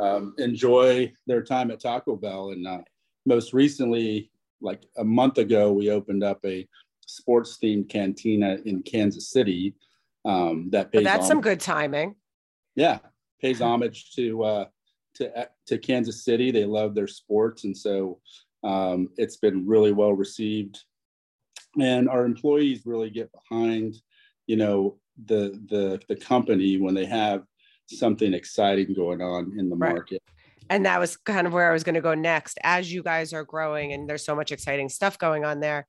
um, 0.00 0.34
enjoy 0.38 1.12
their 1.26 1.42
time 1.42 1.70
at 1.70 1.80
Taco 1.80 2.16
Bell 2.16 2.50
and 2.50 2.66
uh, 2.66 2.82
most 3.26 3.52
recently 3.52 4.30
like 4.60 4.84
a 4.98 5.04
month 5.04 5.38
ago 5.38 5.72
we 5.72 5.90
opened 5.90 6.22
up 6.22 6.38
a 6.44 6.68
sports 7.06 7.58
themed 7.62 7.88
cantina 7.88 8.58
in 8.64 8.82
Kansas 8.82 9.30
City 9.30 9.74
um, 10.24 10.68
that 10.70 10.92
pays 10.92 11.04
that's 11.04 11.26
some 11.26 11.40
good 11.40 11.60
timing 11.60 12.14
yeah 12.76 12.98
pays 13.42 13.60
homage 13.60 14.12
to 14.12 14.42
uh, 14.44 14.64
to 15.14 15.48
to 15.66 15.78
Kansas 15.78 16.24
City. 16.24 16.50
They 16.50 16.64
love 16.64 16.94
their 16.94 17.08
sports, 17.08 17.64
and 17.64 17.76
so 17.76 18.20
um, 18.64 19.08
it's 19.16 19.36
been 19.36 19.66
really 19.66 19.92
well 19.92 20.12
received. 20.12 20.82
And 21.80 22.08
our 22.08 22.24
employees 22.24 22.82
really 22.84 23.10
get 23.10 23.30
behind, 23.32 23.96
you 24.46 24.56
know, 24.56 24.98
the 25.26 25.60
the 25.68 26.00
the 26.08 26.16
company 26.16 26.78
when 26.78 26.94
they 26.94 27.06
have 27.06 27.44
something 27.88 28.34
exciting 28.34 28.94
going 28.94 29.20
on 29.20 29.58
in 29.58 29.68
the 29.68 29.76
right. 29.76 29.94
market. 29.94 30.22
And 30.70 30.86
that 30.86 31.00
was 31.00 31.16
kind 31.16 31.46
of 31.46 31.52
where 31.52 31.68
I 31.68 31.72
was 31.72 31.84
going 31.84 31.96
to 31.96 32.00
go 32.00 32.14
next. 32.14 32.58
As 32.62 32.92
you 32.92 33.02
guys 33.02 33.32
are 33.32 33.44
growing 33.44 33.92
and 33.92 34.08
there's 34.08 34.24
so 34.24 34.34
much 34.34 34.52
exciting 34.52 34.88
stuff 34.88 35.18
going 35.18 35.44
on 35.44 35.60
there, 35.60 35.86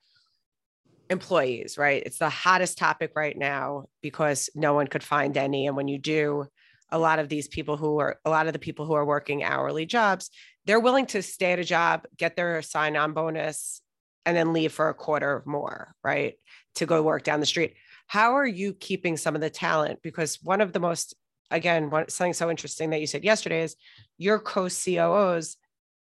employees, 1.09 1.77
right? 1.77 2.03
It's 2.05 2.17
the 2.17 2.29
hottest 2.29 2.77
topic 2.77 3.11
right 3.15 3.37
now 3.37 3.85
because 4.01 4.49
no 4.55 4.73
one 4.73 4.87
could 4.87 5.03
find 5.03 5.37
any. 5.37 5.67
And 5.67 5.77
when 5.77 5.87
you 5.87 5.99
do, 5.99 6.47
a 6.93 6.97
lot 6.97 7.19
of 7.19 7.27
these 7.27 7.47
people 7.47 7.75
who 7.75 7.97
are 7.99 8.19
a 8.23 8.29
lot 8.29 8.47
of 8.47 8.53
the 8.53 8.59
people 8.59 8.85
who 8.85 8.93
are 8.93 9.05
working 9.05 9.43
hourly 9.43 9.85
jobs 9.85 10.29
they're 10.65 10.79
willing 10.79 11.05
to 11.07 11.21
stay 11.21 11.53
at 11.53 11.59
a 11.59 11.63
job 11.63 12.05
get 12.17 12.35
their 12.35 12.61
sign 12.61 12.95
on 12.95 13.13
bonus 13.13 13.81
and 14.25 14.35
then 14.37 14.53
leave 14.53 14.71
for 14.71 14.89
a 14.89 14.93
quarter 14.93 15.35
of 15.35 15.45
more 15.45 15.95
right 16.03 16.35
to 16.75 16.85
go 16.85 17.03
work 17.03 17.23
down 17.23 17.39
the 17.39 17.45
street. 17.45 17.75
How 18.07 18.35
are 18.37 18.47
you 18.47 18.73
keeping 18.73 19.17
some 19.17 19.35
of 19.35 19.41
the 19.41 19.49
talent? 19.49 19.99
Because 20.01 20.39
one 20.41 20.61
of 20.61 20.73
the 20.73 20.79
most 20.79 21.15
again 21.51 21.89
one, 21.89 22.09
something 22.09 22.33
so 22.33 22.49
interesting 22.49 22.89
that 22.91 23.01
you 23.01 23.07
said 23.07 23.23
yesterday 23.23 23.61
is 23.61 23.75
your 24.17 24.39
co-COOs 24.39 25.57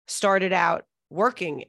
started 0.07 0.53
out 0.53 0.85
working 1.09 1.65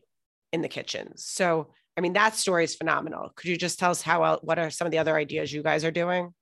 in 0.52 0.62
the 0.62 0.69
kitchens 0.69 1.25
so 1.25 1.69
i 1.97 2.00
mean 2.00 2.12
that 2.12 2.35
story 2.35 2.64
is 2.64 2.75
phenomenal. 2.75 3.33
Could 3.35 3.49
you 3.50 3.57
just 3.57 3.78
tell 3.78 3.90
us 3.90 4.02
how 4.02 4.38
what 4.43 4.59
are 4.59 4.71
some 4.71 4.87
of 4.87 4.93
the 4.93 4.99
other 4.99 5.16
ideas 5.16 5.52
you 5.52 5.62
guys 5.62 5.85
are 5.85 5.90
doing? 5.90 6.33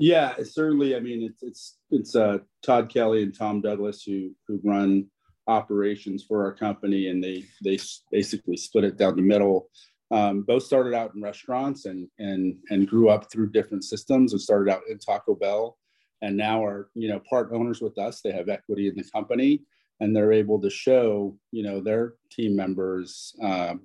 Yeah, 0.00 0.34
certainly. 0.44 0.96
I 0.96 1.00
mean, 1.00 1.22
it's 1.22 1.42
it's 1.42 1.76
it's 1.90 2.16
uh, 2.16 2.38
Todd 2.62 2.88
Kelly 2.88 3.22
and 3.22 3.36
Tom 3.36 3.60
Douglas 3.60 4.02
who 4.02 4.30
who 4.48 4.58
run 4.64 5.06
operations 5.46 6.24
for 6.24 6.44
our 6.44 6.52
company, 6.52 7.08
and 7.08 7.22
they 7.22 7.44
they 7.62 7.78
basically 8.10 8.56
split 8.56 8.84
it 8.84 8.96
down 8.96 9.16
the 9.16 9.22
middle. 9.22 9.68
Um, 10.12 10.42
both 10.42 10.64
started 10.64 10.94
out 10.94 11.14
in 11.14 11.22
restaurants 11.22 11.84
and 11.84 12.08
and 12.18 12.56
and 12.70 12.88
grew 12.88 13.08
up 13.08 13.30
through 13.30 13.50
different 13.50 13.84
systems. 13.84 14.32
And 14.32 14.40
started 14.40 14.72
out 14.72 14.82
in 14.88 14.98
Taco 14.98 15.34
Bell, 15.34 15.78
and 16.22 16.36
now 16.36 16.64
are 16.64 16.90
you 16.94 17.08
know 17.08 17.20
part 17.28 17.50
owners 17.52 17.80
with 17.80 17.98
us. 17.98 18.20
They 18.20 18.32
have 18.32 18.48
equity 18.48 18.88
in 18.88 18.96
the 18.96 19.04
company, 19.10 19.62
and 20.00 20.14
they're 20.14 20.32
able 20.32 20.60
to 20.60 20.70
show 20.70 21.36
you 21.52 21.62
know 21.62 21.80
their 21.80 22.14
team 22.30 22.56
members 22.56 23.34
um, 23.42 23.82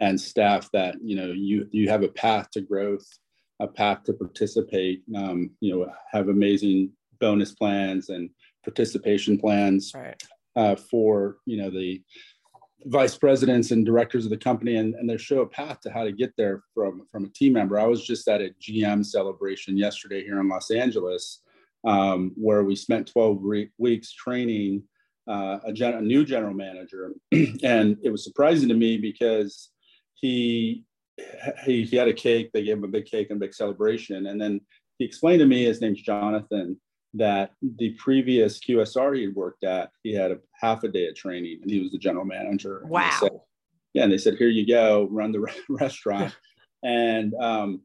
and 0.00 0.20
staff 0.20 0.70
that 0.72 0.96
you 1.02 1.16
know 1.16 1.32
you 1.32 1.68
you 1.72 1.88
have 1.88 2.02
a 2.02 2.08
path 2.08 2.50
to 2.52 2.60
growth 2.60 3.06
a 3.60 3.66
path 3.66 4.04
to 4.04 4.12
participate. 4.12 5.02
Um, 5.14 5.50
you 5.60 5.74
know, 5.74 5.90
have 6.12 6.28
amazing 6.28 6.92
bonus 7.20 7.54
plans 7.54 8.10
and 8.10 8.30
participation 8.64 9.38
plans 9.38 9.92
right. 9.94 10.20
Uh, 10.56 10.76
for 10.76 11.38
you 11.46 11.56
know 11.56 11.70
the 11.70 12.02
vice 12.86 13.16
presidents 13.16 13.70
and 13.70 13.84
directors 13.84 14.24
of 14.24 14.30
the 14.30 14.36
company, 14.36 14.76
and, 14.76 14.94
and 14.94 15.08
they 15.08 15.16
show 15.16 15.40
a 15.40 15.46
path 15.46 15.80
to 15.80 15.90
how 15.90 16.04
to 16.04 16.12
get 16.12 16.32
there 16.36 16.62
from 16.74 17.06
from 17.10 17.24
a 17.24 17.28
team 17.28 17.52
member. 17.52 17.78
I 17.78 17.86
was 17.86 18.04
just 18.04 18.26
at 18.28 18.40
a 18.40 18.54
GM 18.60 19.04
celebration 19.04 19.76
yesterday 19.76 20.22
here 20.22 20.40
in 20.40 20.48
Los 20.48 20.70
Angeles, 20.70 21.42
um, 21.86 22.32
where 22.36 22.64
we 22.64 22.76
spent 22.76 23.10
12 23.10 23.38
re- 23.42 23.70
weeks 23.78 24.12
training 24.12 24.82
uh, 25.28 25.58
a, 25.64 25.72
gen- 25.72 25.94
a 25.94 26.00
new 26.00 26.24
general 26.24 26.54
manager, 26.54 27.12
and 27.32 27.98
it 28.02 28.10
was 28.10 28.24
surprising 28.24 28.68
to 28.68 28.74
me 28.74 28.96
because 28.96 29.70
he 30.14 30.84
he, 31.64 31.84
he 31.84 31.96
had 31.96 32.08
a 32.08 32.14
cake. 32.14 32.50
They 32.52 32.64
gave 32.64 32.76
him 32.76 32.84
a 32.84 32.88
big 32.88 33.06
cake 33.06 33.28
and 33.30 33.38
a 33.38 33.44
big 33.46 33.54
celebration. 33.54 34.26
And 34.26 34.40
then 34.40 34.60
he 34.98 35.04
explained 35.04 35.40
to 35.40 35.46
me, 35.46 35.64
his 35.64 35.80
name's 35.80 36.02
Jonathan, 36.02 36.78
that 37.14 37.52
the 37.62 37.90
previous 37.98 38.58
QSR 38.58 39.16
he 39.16 39.28
worked 39.28 39.64
at, 39.64 39.90
he 40.02 40.12
had 40.12 40.30
a 40.30 40.38
half 40.52 40.84
a 40.84 40.88
day 40.88 41.08
of 41.08 41.14
training 41.14 41.60
and 41.62 41.70
he 41.70 41.80
was 41.80 41.92
the 41.92 41.98
general 41.98 42.24
manager. 42.24 42.82
Wow. 42.84 43.10
Said, 43.20 43.32
yeah. 43.94 44.04
And 44.04 44.12
they 44.12 44.18
said, 44.18 44.36
here 44.36 44.48
you 44.48 44.66
go, 44.66 45.08
run 45.10 45.32
the 45.32 45.46
restaurant. 45.68 46.36
and 46.82 47.34
um, 47.34 47.82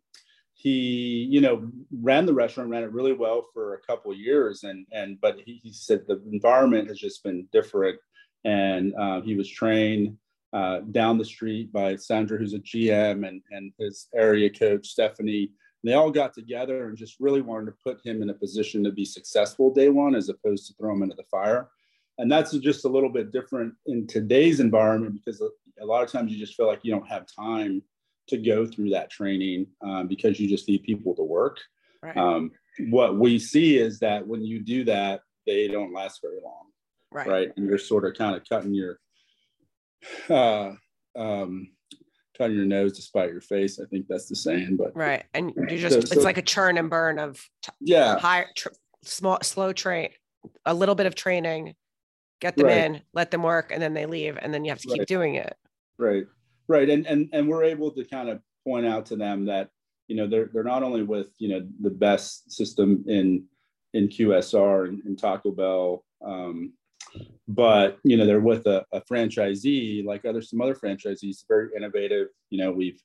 he, 0.53 1.27
you 1.29 1.41
know, 1.41 1.71
ran 1.91 2.25
the 2.25 2.33
restaurant, 2.33 2.69
ran 2.69 2.83
it 2.83 2.91
really 2.91 3.13
well 3.13 3.47
for 3.53 3.75
a 3.75 3.81
couple 3.81 4.13
years. 4.13 4.63
And, 4.63 4.85
and, 4.91 5.19
but 5.21 5.37
he, 5.45 5.59
he 5.63 5.71
said 5.71 6.01
the 6.07 6.21
environment 6.31 6.87
has 6.89 6.99
just 6.99 7.23
been 7.23 7.47
different. 7.51 7.99
And 8.43 8.93
uh, 8.95 9.21
he 9.21 9.35
was 9.35 9.49
trained 9.49 10.17
uh, 10.53 10.79
down 10.91 11.17
the 11.17 11.25
street 11.25 11.71
by 11.71 11.95
Sandra, 11.95 12.37
who's 12.37 12.53
a 12.53 12.59
GM, 12.59 13.27
and, 13.27 13.41
and 13.51 13.71
his 13.79 14.07
area 14.13 14.49
coach, 14.49 14.87
Stephanie. 14.87 15.51
They 15.83 15.93
all 15.93 16.11
got 16.11 16.33
together 16.33 16.87
and 16.87 16.97
just 16.97 17.19
really 17.19 17.41
wanted 17.41 17.67
to 17.67 17.77
put 17.83 18.05
him 18.05 18.21
in 18.21 18.29
a 18.29 18.33
position 18.33 18.83
to 18.83 18.91
be 18.91 19.05
successful 19.05 19.73
day 19.73 19.89
one 19.89 20.15
as 20.15 20.29
opposed 20.29 20.67
to 20.67 20.73
throw 20.73 20.93
him 20.93 21.03
into 21.03 21.15
the 21.15 21.23
fire. 21.23 21.69
And 22.17 22.31
that's 22.31 22.51
just 22.57 22.85
a 22.85 22.89
little 22.89 23.09
bit 23.09 23.31
different 23.31 23.73
in 23.87 24.05
today's 24.05 24.59
environment 24.59 25.15
because 25.15 25.41
a 25.41 25.85
lot 25.85 26.03
of 26.03 26.11
times 26.11 26.31
you 26.31 26.37
just 26.37 26.55
feel 26.55 26.67
like 26.67 26.81
you 26.83 26.91
don't 26.91 27.07
have 27.07 27.25
time 27.25 27.81
to 28.27 28.37
go 28.37 28.65
through 28.65 28.91
that 28.91 29.09
training 29.09 29.67
um, 29.81 30.07
because 30.07 30.39
you 30.39 30.47
just 30.47 30.67
need 30.67 30.83
people 30.83 31.15
to 31.15 31.23
work. 31.23 31.57
Right. 32.03 32.15
Um, 32.15 32.51
what 32.89 33.17
we 33.17 33.39
see 33.39 33.77
is 33.77 33.99
that 33.99 34.25
when 34.25 34.43
you 34.43 34.59
do 34.59 34.83
that, 34.85 35.21
they 35.47 35.67
don't 35.67 35.93
last 35.93 36.21
very 36.21 36.39
long. 36.43 36.67
Right. 37.11 37.27
right? 37.27 37.51
And 37.57 37.67
you're 37.67 37.77
sort 37.77 38.05
of 38.05 38.13
kind 38.13 38.35
of 38.35 38.43
cutting 38.47 38.73
your 38.73 38.99
uh, 40.29 40.73
um, 41.15 41.71
cutting 42.41 42.57
your 42.57 42.65
nose 42.65 42.93
to 42.93 43.03
spite 43.03 43.31
your 43.31 43.41
face. 43.41 43.79
I 43.79 43.85
think 43.85 44.07
that's 44.09 44.27
the 44.27 44.35
saying, 44.35 44.75
but 44.77 44.95
right. 44.95 45.23
And 45.35 45.53
you 45.55 45.77
just, 45.77 45.93
so, 45.93 45.99
it's 45.99 46.13
so, 46.13 46.21
like 46.21 46.39
a 46.39 46.41
churn 46.41 46.79
and 46.79 46.89
burn 46.89 47.19
of 47.19 47.39
t- 47.61 47.71
yeah, 47.79 48.17
high, 48.17 48.47
tr- 48.55 48.69
small, 49.03 49.37
slow 49.43 49.73
train, 49.73 50.09
a 50.65 50.73
little 50.73 50.95
bit 50.95 51.05
of 51.05 51.13
training, 51.13 51.75
get 52.39 52.55
them 52.55 52.65
right. 52.65 52.77
in, 52.77 53.01
let 53.13 53.29
them 53.29 53.43
work, 53.43 53.71
and 53.71 53.79
then 53.79 53.93
they 53.93 54.07
leave, 54.07 54.39
and 54.41 54.51
then 54.51 54.65
you 54.65 54.71
have 54.71 54.79
to 54.79 54.87
keep 54.87 54.99
right. 54.99 55.07
doing 55.07 55.35
it. 55.35 55.55
Right. 55.99 56.25
Right. 56.67 56.89
And, 56.89 57.05
and, 57.05 57.29
and 57.31 57.47
we're 57.47 57.63
able 57.63 57.91
to 57.91 58.03
kind 58.05 58.27
of 58.29 58.39
point 58.65 58.87
out 58.87 59.05
to 59.07 59.15
them 59.15 59.45
that, 59.45 59.69
you 60.07 60.15
know, 60.15 60.27
they're, 60.27 60.49
they're 60.51 60.63
not 60.63 60.81
only 60.81 61.03
with, 61.03 61.27
you 61.37 61.49
know, 61.49 61.67
the 61.81 61.91
best 61.91 62.51
system 62.51 63.03
in, 63.07 63.45
in 63.93 64.07
QSR 64.07 64.87
and, 64.87 65.03
and 65.05 65.19
Taco 65.19 65.51
Bell, 65.51 66.03
um, 66.25 66.73
but 67.47 67.97
you 68.03 68.17
know 68.17 68.25
they're 68.25 68.39
with 68.39 68.65
a, 68.67 68.85
a, 68.93 69.01
franchisee 69.01 70.05
like 70.05 70.25
other 70.25 70.41
some 70.41 70.61
other 70.61 70.75
franchisees 70.75 71.43
very 71.47 71.69
innovative. 71.75 72.27
You 72.49 72.63
know 72.63 72.71
we've 72.71 73.01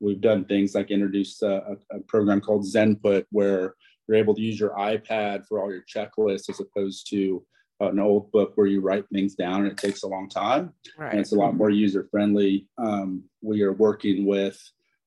we've 0.00 0.20
done 0.20 0.44
things 0.44 0.74
like 0.74 0.90
introduced 0.90 1.42
a, 1.42 1.76
a, 1.92 2.00
program 2.08 2.40
called 2.40 2.64
zenput 2.64 3.24
where 3.30 3.74
you're 4.08 4.16
able 4.16 4.34
to 4.34 4.40
use 4.40 4.58
your 4.58 4.70
ipad 4.70 5.46
for 5.46 5.60
all 5.60 5.70
your 5.70 5.84
checklists 5.84 6.48
as 6.48 6.60
opposed 6.60 7.08
to 7.10 7.44
an 7.80 7.98
old 7.98 8.30
book 8.32 8.52
where 8.56 8.66
you 8.66 8.80
write 8.80 9.04
things 9.12 9.34
down 9.34 9.62
and 9.62 9.72
it 9.72 9.78
takes 9.78 10.02
a 10.02 10.06
long 10.06 10.28
time. 10.28 10.72
Right. 10.98 11.12
and 11.12 11.20
it's 11.20 11.32
a 11.32 11.36
lot 11.36 11.54
more 11.54 11.70
user 11.70 12.08
friendly 12.10 12.66
um, 12.78 13.24
we 13.42 13.62
are 13.62 13.72
working 13.72 14.26
with 14.26 14.58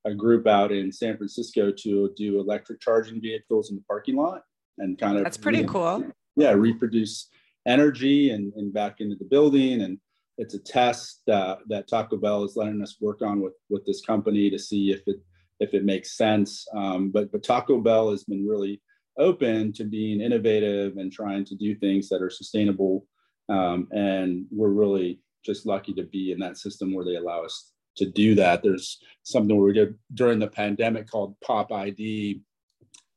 a 0.05 0.13
group 0.13 0.47
out 0.47 0.71
in 0.71 0.91
san 0.91 1.17
francisco 1.17 1.71
to 1.71 2.13
do 2.15 2.39
electric 2.39 2.81
charging 2.81 3.21
vehicles 3.21 3.69
in 3.69 3.77
the 3.77 3.83
parking 3.87 4.15
lot 4.15 4.41
and 4.77 4.97
kind 4.97 5.17
of 5.17 5.23
that's 5.23 5.37
pretty 5.37 5.59
you 5.59 5.65
know, 5.65 5.71
cool. 5.71 6.03
yeah 6.35 6.51
reproduce 6.51 7.29
energy 7.65 8.31
and, 8.31 8.53
and 8.55 8.73
back 8.73 8.99
into 8.99 9.15
the 9.15 9.25
building. 9.25 9.81
And 9.81 9.97
it's 10.37 10.53
a 10.53 10.59
test 10.59 11.21
uh, 11.29 11.57
that 11.67 11.87
Taco 11.87 12.17
Bell 12.17 12.43
is 12.43 12.55
letting 12.55 12.81
us 12.81 12.97
work 12.99 13.21
on 13.21 13.41
with, 13.41 13.53
with 13.69 13.85
this 13.85 14.01
company 14.01 14.49
to 14.49 14.59
see 14.59 14.91
if 14.91 15.01
it 15.07 15.17
if 15.59 15.73
it 15.73 15.85
makes 15.85 16.17
sense. 16.17 16.65
Um, 16.75 17.11
but 17.11 17.31
but 17.31 17.43
Taco 17.43 17.79
Bell 17.79 18.11
has 18.11 18.23
been 18.23 18.45
really 18.45 18.81
open 19.17 19.71
to 19.73 19.83
being 19.83 20.21
innovative 20.21 20.97
and 20.97 21.11
trying 21.11 21.45
to 21.45 21.55
do 21.55 21.75
things 21.75 22.09
that 22.09 22.21
are 22.21 22.29
sustainable. 22.29 23.05
Um, 23.49 23.87
and 23.91 24.45
we're 24.51 24.69
really 24.69 25.19
just 25.45 25.65
lucky 25.65 25.93
to 25.93 26.03
be 26.03 26.31
in 26.31 26.39
that 26.39 26.57
system 26.57 26.93
where 26.93 27.05
they 27.05 27.15
allow 27.15 27.43
us 27.43 27.71
to 27.97 28.09
do 28.09 28.33
that. 28.35 28.63
There's 28.63 28.99
something 29.23 29.55
we 29.55 29.73
did 29.73 29.95
during 30.13 30.39
the 30.39 30.47
pandemic 30.47 31.07
called 31.07 31.35
Pop 31.41 31.71
ID 31.71 32.41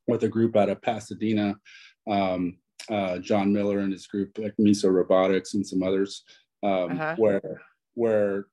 with 0.07 0.23
a 0.25 0.29
group 0.29 0.57
out 0.57 0.69
of 0.69 0.83
Pasadena. 0.83 1.57
Um, 2.09 2.59
uh, 2.91 3.19
John 3.19 3.53
Miller 3.53 3.81
and 3.81 3.93
his 3.93 4.07
group, 4.07 4.39
like 4.39 4.55
Miso 4.61 4.93
Robotics 4.93 5.55
and 5.55 5.67
some 5.67 5.83
others, 5.83 6.23
um, 6.63 6.93
uh-huh. 6.93 7.15
where 7.19 7.63
where 7.95 8.47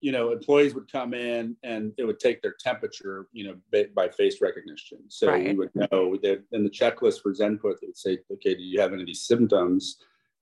you 0.00 0.12
know 0.12 0.32
employees 0.32 0.74
would 0.74 0.90
come 0.90 1.14
in 1.14 1.56
and 1.62 1.92
it 1.96 2.04
would 2.04 2.20
take 2.20 2.42
their 2.42 2.54
temperature, 2.60 3.26
you 3.32 3.46
know, 3.46 3.86
by 3.94 4.08
face 4.08 4.40
recognition. 4.40 4.98
So 5.08 5.28
right. 5.28 5.46
we 5.46 5.54
would 5.54 5.74
know 5.74 6.16
that 6.22 6.42
in 6.52 6.64
the 6.64 6.70
checklist 6.70 7.22
for 7.22 7.32
Zenput, 7.32 7.80
they 7.80 7.86
would 7.86 7.96
say, 7.96 8.18
okay, 8.32 8.54
do 8.54 8.62
you 8.62 8.80
have 8.80 8.92
any 8.92 9.02
of 9.02 9.06
these 9.06 9.26
symptoms? 9.26 9.96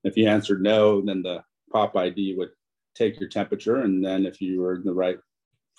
If 0.05 0.17
you 0.17 0.29
answered 0.29 0.62
no, 0.62 1.01
then 1.01 1.23
the 1.23 1.45
Pop 1.73 1.97
ID 1.97 2.35
would 2.37 2.51
take 2.95 3.19
your 3.21 3.29
temperature, 3.29 3.77
and 3.77 4.05
then 4.05 4.27
if 4.27 4.41
you 4.41 4.61
were 4.61 4.75
in 4.75 4.85
the 4.85 4.93
right 4.93 5.19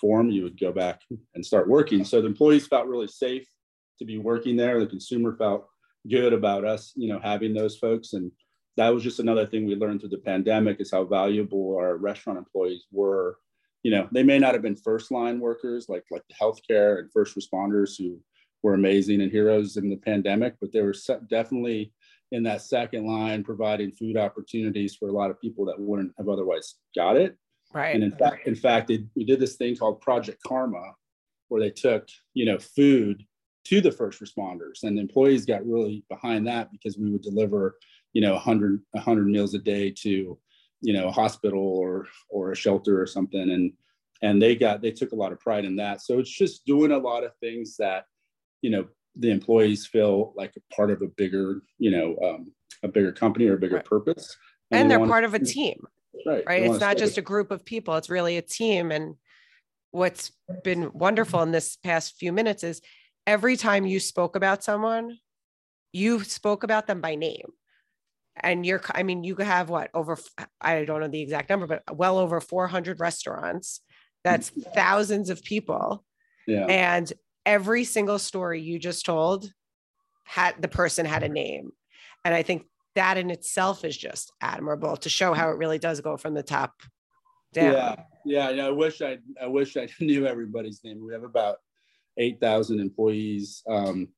form, 0.00 0.30
you 0.30 0.42
would 0.42 0.58
go 0.58 0.72
back 0.72 1.02
and 1.34 1.44
start 1.44 1.68
working. 1.68 2.04
So 2.04 2.20
the 2.20 2.26
employees 2.26 2.66
felt 2.66 2.86
really 2.86 3.06
safe 3.06 3.46
to 3.98 4.04
be 4.04 4.18
working 4.18 4.56
there. 4.56 4.80
The 4.80 4.86
consumer 4.86 5.36
felt 5.36 5.68
good 6.08 6.32
about 6.32 6.64
us, 6.64 6.92
you 6.96 7.08
know, 7.08 7.20
having 7.22 7.54
those 7.54 7.76
folks. 7.76 8.12
And 8.12 8.30
that 8.76 8.92
was 8.92 9.02
just 9.02 9.20
another 9.20 9.46
thing 9.46 9.66
we 9.66 9.76
learned 9.76 10.00
through 10.00 10.10
the 10.10 10.18
pandemic 10.18 10.80
is 10.80 10.90
how 10.90 11.04
valuable 11.04 11.76
our 11.76 11.96
restaurant 11.96 12.38
employees 12.38 12.86
were. 12.90 13.38
You 13.82 13.90
know, 13.90 14.08
they 14.12 14.22
may 14.22 14.38
not 14.38 14.54
have 14.54 14.62
been 14.62 14.76
first 14.76 15.10
line 15.10 15.40
workers 15.40 15.88
like 15.88 16.04
like 16.10 16.22
the 16.28 16.34
healthcare 16.34 16.98
and 16.98 17.12
first 17.12 17.36
responders 17.36 17.96
who 17.98 18.18
were 18.62 18.74
amazing 18.74 19.20
and 19.20 19.30
heroes 19.30 19.76
in 19.76 19.90
the 19.90 19.96
pandemic, 19.96 20.54
but 20.60 20.72
they 20.72 20.80
were 20.80 20.94
definitely 21.28 21.92
in 22.32 22.42
that 22.42 22.62
second 22.62 23.06
line 23.06 23.44
providing 23.44 23.92
food 23.92 24.16
opportunities 24.16 24.96
for 24.96 25.08
a 25.08 25.12
lot 25.12 25.30
of 25.30 25.40
people 25.40 25.66
that 25.66 25.78
wouldn't 25.78 26.12
have 26.16 26.28
otherwise 26.28 26.76
got 26.96 27.16
it. 27.16 27.36
Right. 27.72 27.94
And 27.94 28.02
in 28.02 28.10
fact, 28.10 28.46
in 28.46 28.54
fact, 28.54 28.90
it, 28.90 29.02
we 29.14 29.24
did 29.24 29.38
this 29.38 29.56
thing 29.56 29.76
called 29.76 30.00
Project 30.00 30.40
Karma, 30.46 30.94
where 31.48 31.60
they 31.60 31.70
took 31.70 32.08
you 32.32 32.46
know 32.46 32.58
food 32.58 33.22
to 33.64 33.80
the 33.80 33.92
first 33.92 34.20
responders. 34.20 34.82
And 34.82 34.96
the 34.96 35.02
employees 35.02 35.46
got 35.46 35.66
really 35.66 36.04
behind 36.08 36.46
that 36.46 36.70
because 36.70 36.98
we 36.98 37.10
would 37.10 37.22
deliver 37.22 37.76
you 38.12 38.20
know 38.20 38.32
100 38.32 38.80
100 38.92 39.26
meals 39.26 39.54
a 39.54 39.58
day 39.58 39.90
to 39.90 40.38
you 40.80 40.92
know 40.92 41.08
a 41.08 41.12
hospital 41.12 41.62
or 41.62 42.06
or 42.28 42.52
a 42.52 42.56
shelter 42.56 43.00
or 43.00 43.06
something. 43.06 43.50
And 43.50 43.72
and 44.22 44.40
they 44.40 44.54
got 44.54 44.82
they 44.82 44.90
took 44.90 45.12
a 45.12 45.16
lot 45.16 45.32
of 45.32 45.40
pride 45.40 45.64
in 45.64 45.76
that. 45.76 46.02
So 46.02 46.18
it's 46.18 46.30
just 46.30 46.64
doing 46.64 46.92
a 46.92 46.98
lot 46.98 47.24
of 47.24 47.32
things 47.40 47.76
that 47.78 48.04
you 48.62 48.70
know 48.70 48.86
the 49.16 49.30
employees 49.30 49.86
feel 49.86 50.32
like 50.36 50.52
a 50.56 50.74
part 50.74 50.90
of 50.90 51.00
a 51.02 51.06
bigger 51.06 51.62
you 51.78 51.90
know 51.90 52.16
um, 52.24 52.52
a 52.82 52.88
bigger 52.88 53.12
company 53.12 53.46
or 53.46 53.54
a 53.54 53.58
bigger 53.58 53.76
right. 53.76 53.84
purpose. 53.84 54.36
And, 54.70 54.82
and 54.82 54.90
they 54.90 54.94
are 54.94 55.06
part 55.06 55.24
of 55.24 55.34
a 55.34 55.38
team 55.38 55.86
right. 56.26 56.44
right? 56.46 56.62
It's 56.62 56.80
not 56.80 56.96
just 56.96 57.18
a 57.18 57.22
group 57.22 57.50
of 57.50 57.64
people. 57.64 57.94
It's 57.96 58.10
really 58.10 58.36
a 58.36 58.42
team. 58.42 58.90
And 58.90 59.16
what's 59.90 60.32
been 60.62 60.90
wonderful 60.92 61.42
in 61.42 61.52
this 61.52 61.76
past 61.76 62.16
few 62.18 62.32
minutes 62.32 62.64
is 62.64 62.80
every 63.26 63.56
time 63.56 63.86
you 63.86 64.00
spoke 64.00 64.36
about 64.36 64.64
someone, 64.64 65.18
you 65.92 66.22
spoke 66.24 66.62
about 66.62 66.86
them 66.86 67.00
by 67.00 67.14
name. 67.14 67.46
And 68.36 68.66
you're, 68.66 68.82
I 68.92 69.04
mean, 69.04 69.22
you 69.22 69.36
have 69.36 69.70
what 69.70 69.90
over, 69.94 70.18
I 70.60 70.84
don't 70.84 71.00
know 71.00 71.08
the 71.08 71.22
exact 71.22 71.50
number, 71.50 71.66
but 71.66 71.82
well 71.96 72.18
over 72.18 72.40
400 72.40 72.98
restaurants. 72.98 73.80
That's 74.24 74.50
mm-hmm. 74.50 74.72
thousands 74.72 75.30
of 75.30 75.42
people. 75.44 76.04
Yeah. 76.46 76.66
And 76.66 77.12
every 77.46 77.84
single 77.84 78.18
story 78.18 78.60
you 78.60 78.78
just 78.78 79.06
told 79.06 79.52
had 80.24 80.60
the 80.60 80.68
person 80.68 81.06
had 81.06 81.22
a 81.22 81.28
name. 81.28 81.70
And 82.24 82.34
I 82.34 82.42
think 82.42 82.66
that 82.96 83.18
in 83.18 83.30
itself 83.30 83.84
is 83.84 83.96
just 83.96 84.32
admirable 84.40 84.96
to 84.96 85.08
show 85.08 85.32
how 85.32 85.50
it 85.50 85.58
really 85.58 85.78
does 85.78 86.00
go 86.00 86.16
from 86.16 86.34
the 86.34 86.42
top 86.42 86.74
down. 87.52 87.72
Yeah. 87.72 87.96
Yeah. 88.24 88.50
yeah 88.50 88.66
I 88.66 88.70
wish 88.70 89.00
I, 89.00 89.18
I 89.40 89.46
wish 89.46 89.76
I 89.76 89.88
knew 90.00 90.26
everybody's 90.26 90.82
name. 90.82 91.04
We 91.04 91.12
have 91.12 91.24
about 91.24 91.58
8,000 92.18 92.80
employees. 92.80 93.62
Um, 93.68 94.08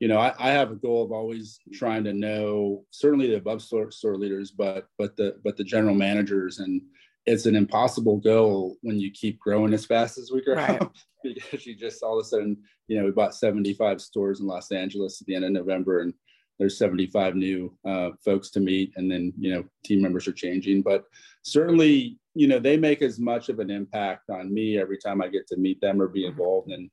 you 0.00 0.06
know, 0.06 0.18
I, 0.18 0.32
I, 0.38 0.50
have 0.50 0.70
a 0.70 0.76
goal 0.76 1.04
of 1.04 1.10
always 1.10 1.58
trying 1.72 2.04
to 2.04 2.12
know 2.12 2.84
certainly 2.90 3.28
the 3.28 3.36
above 3.36 3.62
store, 3.62 3.90
store 3.90 4.16
leaders, 4.16 4.52
but 4.52 4.86
but 4.96 5.16
the 5.16 5.40
but 5.42 5.56
the 5.56 5.64
general 5.64 5.94
managers, 5.94 6.60
and 6.60 6.80
it's 7.26 7.46
an 7.46 7.56
impossible 7.56 8.18
goal 8.18 8.76
when 8.82 9.00
you 9.00 9.10
keep 9.10 9.40
growing 9.40 9.74
as 9.74 9.84
fast 9.84 10.16
as 10.16 10.30
we 10.32 10.42
grow. 10.42 10.54
Right. 10.54 10.82
because 11.24 11.66
you 11.66 11.74
just 11.74 12.02
all 12.04 12.18
of 12.18 12.24
a 12.24 12.28
sudden, 12.28 12.56
you 12.86 12.96
know, 12.96 13.04
we 13.04 13.10
bought 13.10 13.34
75 13.34 14.00
stores 14.00 14.38
in 14.38 14.46
Los 14.46 14.70
Angeles 14.70 15.20
at 15.20 15.26
the 15.26 15.34
end 15.34 15.44
of 15.44 15.50
November, 15.50 16.00
and 16.00 16.14
there's 16.60 16.78
75 16.78 17.34
new 17.34 17.76
uh, 17.84 18.10
folks 18.24 18.50
to 18.50 18.60
meet, 18.60 18.92
and 18.96 19.10
then 19.10 19.32
you 19.38 19.52
know, 19.52 19.64
team 19.84 20.00
members 20.00 20.28
are 20.28 20.32
changing, 20.32 20.82
but 20.82 21.04
certainly, 21.42 22.18
you 22.34 22.46
know, 22.46 22.60
they 22.60 22.76
make 22.76 23.02
as 23.02 23.18
much 23.18 23.48
of 23.48 23.58
an 23.58 23.70
impact 23.70 24.30
on 24.30 24.54
me 24.54 24.78
every 24.78 24.98
time 24.98 25.20
I 25.20 25.28
get 25.28 25.48
to 25.48 25.56
meet 25.56 25.80
them 25.80 26.00
or 26.00 26.06
be 26.06 26.22
mm-hmm. 26.22 26.30
involved 26.30 26.70
in 26.70 26.88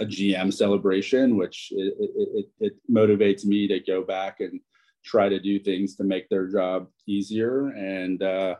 a 0.00 0.04
GM 0.04 0.52
celebration, 0.52 1.36
which 1.36 1.68
it, 1.72 1.94
it, 1.98 2.46
it, 2.60 2.72
motivates 2.90 3.44
me 3.44 3.68
to 3.68 3.78
go 3.80 4.02
back 4.02 4.40
and 4.40 4.60
try 5.04 5.28
to 5.28 5.38
do 5.38 5.58
things 5.58 5.96
to 5.96 6.04
make 6.04 6.28
their 6.28 6.48
job 6.48 6.88
easier 7.06 7.68
and 7.68 8.22
uh, 8.22 8.56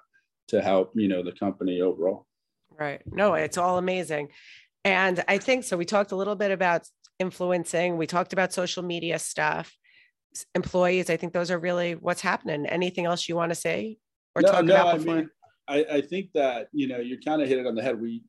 to 0.49 0.63
help 0.63 0.93
you 0.95 1.09
know 1.09 1.23
the 1.23 1.33
company 1.33 1.81
overall. 1.81 2.27
Right. 2.79 3.03
No, 3.07 3.35
it's 3.35 3.59
all 3.59 3.79
amazing, 3.79 4.29
and 4.85 5.25
I 5.29 5.39
think 5.39 5.65
so. 5.65 5.77
We 5.77 5.85
talked 5.85 6.13
a 6.13 6.17
little 6.17 6.37
bit 6.37 6.51
about 6.51 6.87
influencing. 7.19 7.97
We 7.97 8.07
talked 8.07 8.33
about 8.33 8.53
social 8.53 8.83
media 8.83 9.19
stuff. 9.19 9.73
Employees, 10.55 11.11
I 11.11 11.17
think 11.17 11.33
those 11.33 11.51
are 11.51 11.59
really 11.59 11.95
what's 11.95 12.21
happening. 12.21 12.67
Anything 12.67 13.07
else 13.07 13.29
you 13.29 13.37
want 13.37 13.51
to 13.51 13.57
say 13.57 13.99
or 14.35 14.43
no, 14.43 14.51
talk 14.51 14.65
no, 14.65 14.75
about 14.75 14.99
before? 14.99 15.15
I 15.15 15.17
mean, 15.17 15.31
I, 15.69 15.85
I 15.97 16.01
think 16.01 16.31
that 16.35 16.69
you 16.73 16.89
know 16.89 16.99
you 16.99 17.19
kind 17.19 17.43
of 17.43 17.49
hit 17.49 17.59
it 17.59 17.67
on 17.67 17.75
the 17.75 17.83
head. 17.83 18.01
We 18.01 18.23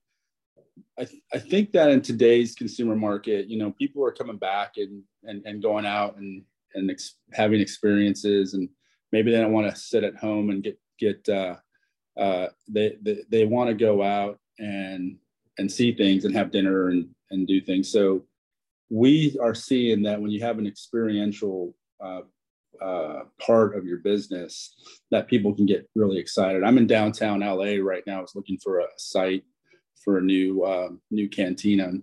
I, 1.00 1.08
I 1.34 1.40
think 1.40 1.72
that 1.72 1.90
in 1.90 2.02
today's 2.02 2.56
consumer 2.56 2.96
market, 2.96 3.48
you 3.48 3.58
know, 3.58 3.72
people 3.72 4.04
are 4.06 4.12
coming 4.12 4.38
back 4.38 4.74
and 4.78 5.04
and, 5.24 5.42
and 5.46 5.62
going 5.62 5.86
out 5.86 6.18
and 6.18 6.44
and 6.74 6.92
ex- 6.92 7.18
having 7.34 7.62
experiences, 7.62 8.54
and 8.54 8.70
maybe 9.12 9.32
they 9.32 9.40
don't 9.40 9.54
want 9.54 9.70
to 9.70 9.80
sit 9.80 10.04
at 10.04 10.16
home 10.16 10.50
and 10.50 10.64
get 10.64 10.80
get 11.00 11.28
uh, 11.30 11.56
uh, 12.18 12.48
they 12.68 12.98
they, 13.02 13.24
they 13.30 13.46
want 13.46 13.70
to 13.70 13.76
go 13.76 14.04
out 14.04 14.40
and 14.60 15.18
and 15.58 15.72
see 15.72 15.94
things 15.94 16.26
and 16.26 16.36
have 16.36 16.52
dinner 16.52 16.90
and 16.90 17.08
and 17.32 17.48
do 17.48 17.62
things. 17.62 17.92
So 17.92 18.26
we 18.90 19.38
are 19.42 19.56
seeing 19.56 20.04
that 20.04 20.22
when 20.22 20.32
you 20.32 20.42
have 20.42 20.60
an 20.60 20.68
experiential 20.68 21.76
uh, 22.04 22.22
uh, 22.82 23.22
part 23.40 23.76
of 23.76 23.86
your 23.86 23.98
business, 24.00 24.76
that 25.12 25.28
people 25.28 25.54
can 25.56 25.66
get 25.66 25.90
really 25.96 26.20
excited. 26.20 26.64
I'm 26.64 26.78
in 26.78 26.88
downtown 26.88 27.40
LA 27.40 27.78
right 27.82 28.04
now. 28.06 28.20
I 28.20 28.22
was 28.22 28.36
looking 28.36 28.60
for 28.64 28.80
a 28.80 28.88
site 28.98 29.44
for 30.04 30.18
a 30.18 30.22
new 30.22 30.64
uh, 30.64 30.90
new 31.12 31.30
cantina. 31.30 31.94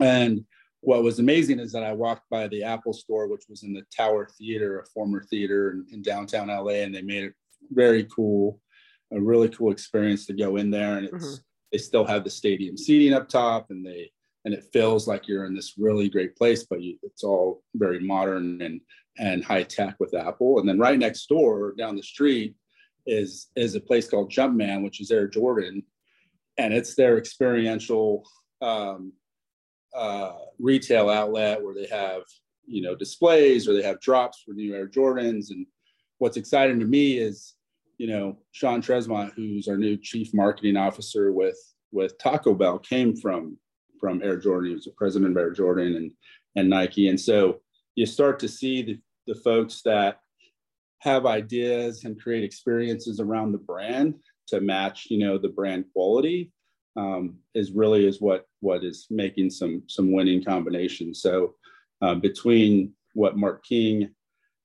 And 0.00 0.44
what 0.80 1.02
was 1.02 1.18
amazing 1.18 1.58
is 1.58 1.72
that 1.72 1.82
I 1.82 1.92
walked 1.92 2.28
by 2.30 2.48
the 2.48 2.62
Apple 2.62 2.92
store, 2.92 3.28
which 3.28 3.44
was 3.48 3.62
in 3.62 3.72
the 3.72 3.84
Tower 3.94 4.28
Theater, 4.38 4.80
a 4.80 4.86
former 4.86 5.22
theater 5.22 5.72
in, 5.72 5.86
in 5.92 6.02
downtown 6.02 6.48
LA, 6.48 6.82
and 6.82 6.94
they 6.94 7.02
made 7.02 7.24
it 7.24 7.34
very 7.70 8.04
cool, 8.04 8.60
a 9.12 9.20
really 9.20 9.48
cool 9.48 9.72
experience 9.72 10.26
to 10.26 10.34
go 10.34 10.56
in 10.56 10.70
there. 10.70 10.98
And 10.98 11.06
it's 11.06 11.26
mm-hmm. 11.26 11.42
they 11.72 11.78
still 11.78 12.04
have 12.04 12.24
the 12.24 12.30
stadium 12.30 12.76
seating 12.76 13.12
up 13.12 13.28
top, 13.28 13.70
and 13.70 13.84
they 13.84 14.10
and 14.44 14.54
it 14.54 14.68
feels 14.72 15.06
like 15.06 15.28
you're 15.28 15.44
in 15.44 15.54
this 15.54 15.74
really 15.76 16.08
great 16.08 16.36
place, 16.36 16.64
but 16.64 16.80
you, 16.80 16.96
it's 17.02 17.24
all 17.24 17.62
very 17.74 18.00
modern 18.00 18.62
and 18.62 18.80
and 19.18 19.44
high 19.44 19.64
tech 19.64 19.96
with 19.98 20.14
Apple. 20.14 20.60
And 20.60 20.68
then 20.68 20.78
right 20.78 20.98
next 20.98 21.26
door, 21.26 21.74
down 21.76 21.96
the 21.96 22.02
street, 22.02 22.54
is 23.06 23.48
is 23.56 23.74
a 23.74 23.80
place 23.80 24.08
called 24.08 24.30
Jumpman, 24.30 24.82
which 24.82 25.00
is 25.00 25.10
Air 25.10 25.26
Jordan, 25.26 25.82
and 26.58 26.74
it's 26.74 26.94
their 26.94 27.16
experiential 27.16 28.28
um, 28.60 29.12
uh, 29.94 30.32
retail 30.58 31.08
outlet 31.08 31.62
where 31.62 31.74
they 31.74 31.86
have 31.86 32.22
you 32.66 32.82
know 32.82 32.94
displays 32.94 33.66
or 33.66 33.72
they 33.72 33.82
have 33.82 34.00
drops 34.00 34.42
for 34.44 34.52
new 34.52 34.74
Air 34.74 34.88
Jordans. 34.88 35.50
And 35.50 35.66
what's 36.18 36.36
exciting 36.36 36.78
to 36.80 36.86
me 36.86 37.18
is 37.18 37.54
you 37.96 38.08
know 38.08 38.38
Sean 38.52 38.82
Tresvant, 38.82 39.32
who's 39.34 39.68
our 39.68 39.78
new 39.78 39.96
chief 39.96 40.34
marketing 40.34 40.76
officer 40.76 41.32
with 41.32 41.58
with 41.92 42.18
Taco 42.18 42.54
Bell, 42.54 42.78
came 42.78 43.16
from 43.16 43.56
from 43.98 44.22
Air 44.22 44.36
Jordan. 44.36 44.70
He 44.70 44.74
was 44.74 44.84
the 44.84 44.92
president 44.92 45.30
of 45.30 45.36
Air 45.36 45.52
Jordan 45.52 45.96
and 45.96 46.12
and 46.56 46.68
Nike. 46.68 47.08
And 47.08 47.20
so 47.20 47.60
you 47.94 48.06
start 48.06 48.38
to 48.40 48.48
see 48.48 48.82
the, 48.82 48.98
the 49.26 49.40
folks 49.40 49.82
that 49.82 50.20
have 51.00 51.26
ideas 51.26 52.04
and 52.04 52.20
create 52.20 52.42
experiences 52.42 53.20
around 53.20 53.52
the 53.52 53.58
brand 53.58 54.14
to 54.48 54.60
match, 54.60 55.06
you 55.10 55.18
know, 55.18 55.38
the 55.38 55.48
brand 55.48 55.84
quality 55.92 56.52
um, 56.96 57.36
is 57.54 57.72
really 57.72 58.06
is 58.06 58.20
what 58.20 58.46
what 58.60 58.84
is 58.84 59.06
making 59.10 59.50
some 59.50 59.82
some 59.86 60.12
winning 60.12 60.42
combinations. 60.42 61.22
So 61.22 61.54
uh, 62.02 62.16
between 62.16 62.92
what 63.14 63.36
Mark 63.36 63.64
King 63.64 64.10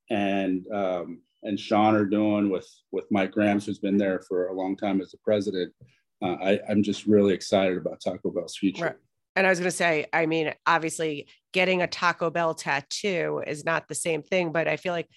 and 0.09 0.65
um, 0.73 1.21
and 1.43 1.59
Sean 1.59 1.95
are 1.95 2.05
doing 2.05 2.49
with 2.49 2.67
with 2.91 3.05
Mike 3.11 3.31
Grams, 3.31 3.65
who's 3.65 3.79
been 3.79 3.97
there 3.97 4.21
for 4.27 4.47
a 4.47 4.53
long 4.53 4.75
time 4.75 5.01
as 5.01 5.11
the 5.11 5.17
president, 5.23 5.73
uh, 6.21 6.35
I, 6.41 6.59
I'm 6.69 6.83
just 6.83 7.05
really 7.05 7.33
excited 7.33 7.77
about 7.77 8.01
Taco 8.01 8.31
Bell's 8.31 8.57
future. 8.57 8.85
Right. 8.85 8.95
And 9.35 9.47
I 9.47 9.49
was 9.49 9.59
going 9.59 9.71
to 9.71 9.75
say, 9.75 10.05
I 10.13 10.27
mean, 10.27 10.53
obviously, 10.67 11.27
getting 11.53 11.81
a 11.81 11.87
Taco 11.87 12.29
Bell 12.29 12.53
tattoo 12.53 13.43
is 13.47 13.65
not 13.65 13.87
the 13.87 13.95
same 13.95 14.21
thing, 14.21 14.51
but 14.51 14.67
I 14.67 14.77
feel 14.77 14.93
like 14.93 15.09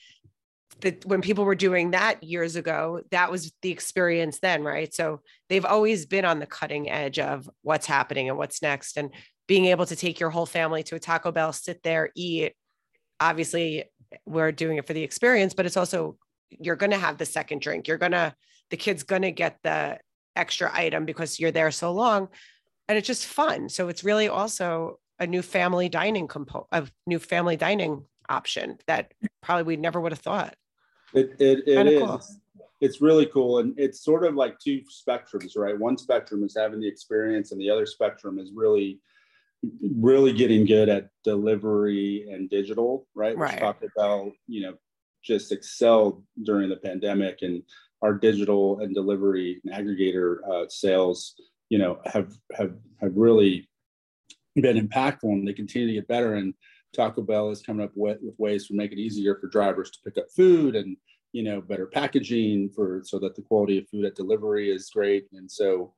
that 0.81 1.05
when 1.07 1.23
people 1.23 1.45
were 1.45 1.55
doing 1.55 1.93
that 1.93 2.23
years 2.23 2.57
ago, 2.57 3.01
that 3.11 3.31
was 3.31 3.53
the 3.63 3.71
experience 3.71 4.41
then, 4.41 4.63
right? 4.63 4.93
So 4.95 5.21
they've 5.49 5.65
always 5.65 6.07
been 6.07 6.25
on 6.25 6.39
the 6.39 6.47
cutting 6.47 6.91
edge 6.91 7.19
of 7.19 7.49
what's 7.63 7.87
happening 7.87 8.29
and 8.29 8.37
what's 8.37 8.63
next. 8.63 8.97
And 8.97 9.11
being 9.49 9.67
able 9.67 9.87
to 9.87 9.97
take 9.97 10.21
your 10.21 10.31
whole 10.31 10.47
family 10.47 10.83
to 10.85 10.97
a 10.97 11.01
Taco 11.01 11.33
Bell, 11.33 11.53
sit 11.53 11.83
there, 11.83 12.11
eat. 12.15 12.53
Obviously, 13.21 13.85
we're 14.27 14.53
doing 14.53 14.77
it 14.77 14.87
for 14.87 14.93
the 14.93 15.03
experience, 15.03 15.55
but 15.55 15.67
it's 15.67 15.77
also 15.77 16.19
you're 16.51 16.77
going 16.77 16.91
to 16.91 16.99
have 16.99 17.19
the 17.19 17.27
second 17.27 17.61
drink. 17.61 17.89
You're 17.89 17.99
going 17.99 18.13
to, 18.13 18.35
the 18.71 18.77
kid's 18.77 19.03
going 19.03 19.23
to 19.23 19.33
get 19.33 19.59
the 19.63 19.99
extra 20.35 20.71
item 20.73 21.07
because 21.07 21.41
you're 21.41 21.53
there 21.53 21.71
so 21.71 21.93
long. 21.93 22.29
And 22.89 22.99
it's 22.99 23.07
just 23.07 23.27
fun. 23.27 23.69
So 23.69 23.89
it's 23.89 24.05
really 24.05 24.29
also 24.29 24.99
a 25.19 25.27
new 25.27 25.43
family 25.43 25.89
dining 25.89 26.29
component, 26.29 26.69
a 26.73 26.87
new 27.07 27.19
family 27.19 27.57
dining 27.57 28.05
option 28.29 28.79
that 28.87 29.13
probably 29.43 29.65
we 29.65 29.77
never 29.77 30.01
would 30.01 30.13
have 30.13 30.21
thought. 30.21 30.55
It, 31.15 31.37
it, 31.39 31.67
it 31.67 31.87
is. 31.87 32.03
Cool. 32.03 32.21
It's 32.81 33.01
really 33.01 33.27
cool. 33.27 33.59
And 33.61 33.73
it's 33.79 34.05
sort 34.05 34.25
of 34.25 34.35
like 34.35 34.59
two 34.59 34.83
spectrums, 34.83 35.57
right? 35.57 35.79
One 35.79 35.97
spectrum 35.97 36.45
is 36.45 36.55
having 36.57 36.81
the 36.81 36.89
experience, 36.89 37.53
and 37.53 37.61
the 37.61 37.71
other 37.71 37.87
spectrum 37.87 38.39
is 38.39 38.51
really, 38.55 39.01
really 39.97 40.35
getting 40.35 40.67
good 40.67 40.91
at 40.91 41.09
delivery 41.25 42.29
and 42.31 42.51
digital, 42.51 43.07
right? 43.15 43.37
Right. 43.37 43.55
We 43.55 43.61
talked 43.61 43.83
about, 43.85 44.33
you 44.47 44.63
know, 44.63 44.75
just 45.25 45.53
excelled 45.53 46.23
during 46.43 46.69
the 46.69 46.77
pandemic 46.77 47.39
and 47.41 47.63
our 48.03 48.13
digital 48.13 48.81
and 48.81 48.95
delivery 48.95 49.61
and 49.65 49.73
aggregator 49.73 50.37
uh, 50.49 50.69
sales, 50.69 51.35
you 51.71 51.79
know, 51.79 51.99
have, 52.05 52.37
have, 52.57 52.75
have 53.01 53.17
really 53.17 53.69
been 54.55 54.87
impactful 54.87 55.25
and 55.25 55.49
they 55.49 55.55
continue 55.55 55.89
to 55.89 55.95
get 55.95 56.09
better. 56.09 56.35
And 56.35 56.53
Taco 56.97 57.23
Bell 57.23 57.51
is 57.51 57.63
coming 57.63 57.85
up 57.85 57.93
with, 57.95 58.19
with 58.23 58.39
ways 58.39 58.67
to 58.67 58.75
make 58.75 58.93
it 58.93 58.99
easier 58.99 59.37
for 59.37 59.49
drivers 59.49 59.91
to 59.91 59.99
pick 60.05 60.19
up 60.19 60.31
food 60.35 60.75
and 60.75 60.97
you 61.33 61.43
know 61.43 61.61
better 61.61 61.87
packaging 61.87 62.71
for 62.75 63.03
so 63.05 63.19
that 63.19 63.35
the 63.37 63.43
quality 63.43 63.79
of 63.79 63.89
food 63.89 64.05
at 64.05 64.15
delivery 64.15 64.71
is 64.71 64.91
great. 64.91 65.27
And 65.33 65.51
so 65.51 65.93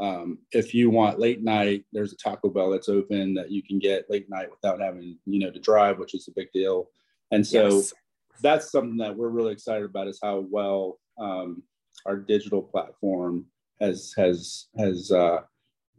um, 0.00 0.38
if 0.52 0.74
you 0.74 0.90
want 0.90 1.18
late 1.18 1.42
night, 1.42 1.84
there's 1.92 2.12
a 2.12 2.16
Taco 2.16 2.48
Bell 2.48 2.70
that's 2.70 2.88
open 2.88 3.34
that 3.34 3.50
you 3.50 3.62
can 3.62 3.78
get 3.78 4.10
late 4.10 4.28
night 4.30 4.50
without 4.50 4.80
having 4.80 5.18
you 5.26 5.40
know 5.40 5.50
to 5.50 5.60
drive, 5.60 5.98
which 5.98 6.14
is 6.14 6.28
a 6.28 6.32
big 6.36 6.50
deal. 6.52 6.88
And 7.30 7.46
so 7.46 7.68
yes. 7.68 7.92
that's 8.40 8.70
something 8.70 8.98
that 8.98 9.16
we're 9.16 9.28
really 9.28 9.52
excited 9.52 9.84
about 9.84 10.08
is 10.08 10.20
how 10.22 10.46
well 10.48 10.98
um, 11.18 11.62
our 12.06 12.16
digital 12.16 12.62
platform 12.62 13.46
has 13.80 14.12
has 14.16 14.66
has 14.78 15.10
uh, 15.10 15.40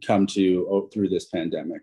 come 0.06 0.26
to 0.28 0.66
oh, 0.70 0.88
through 0.92 1.08
this 1.08 1.26
pandemic. 1.26 1.82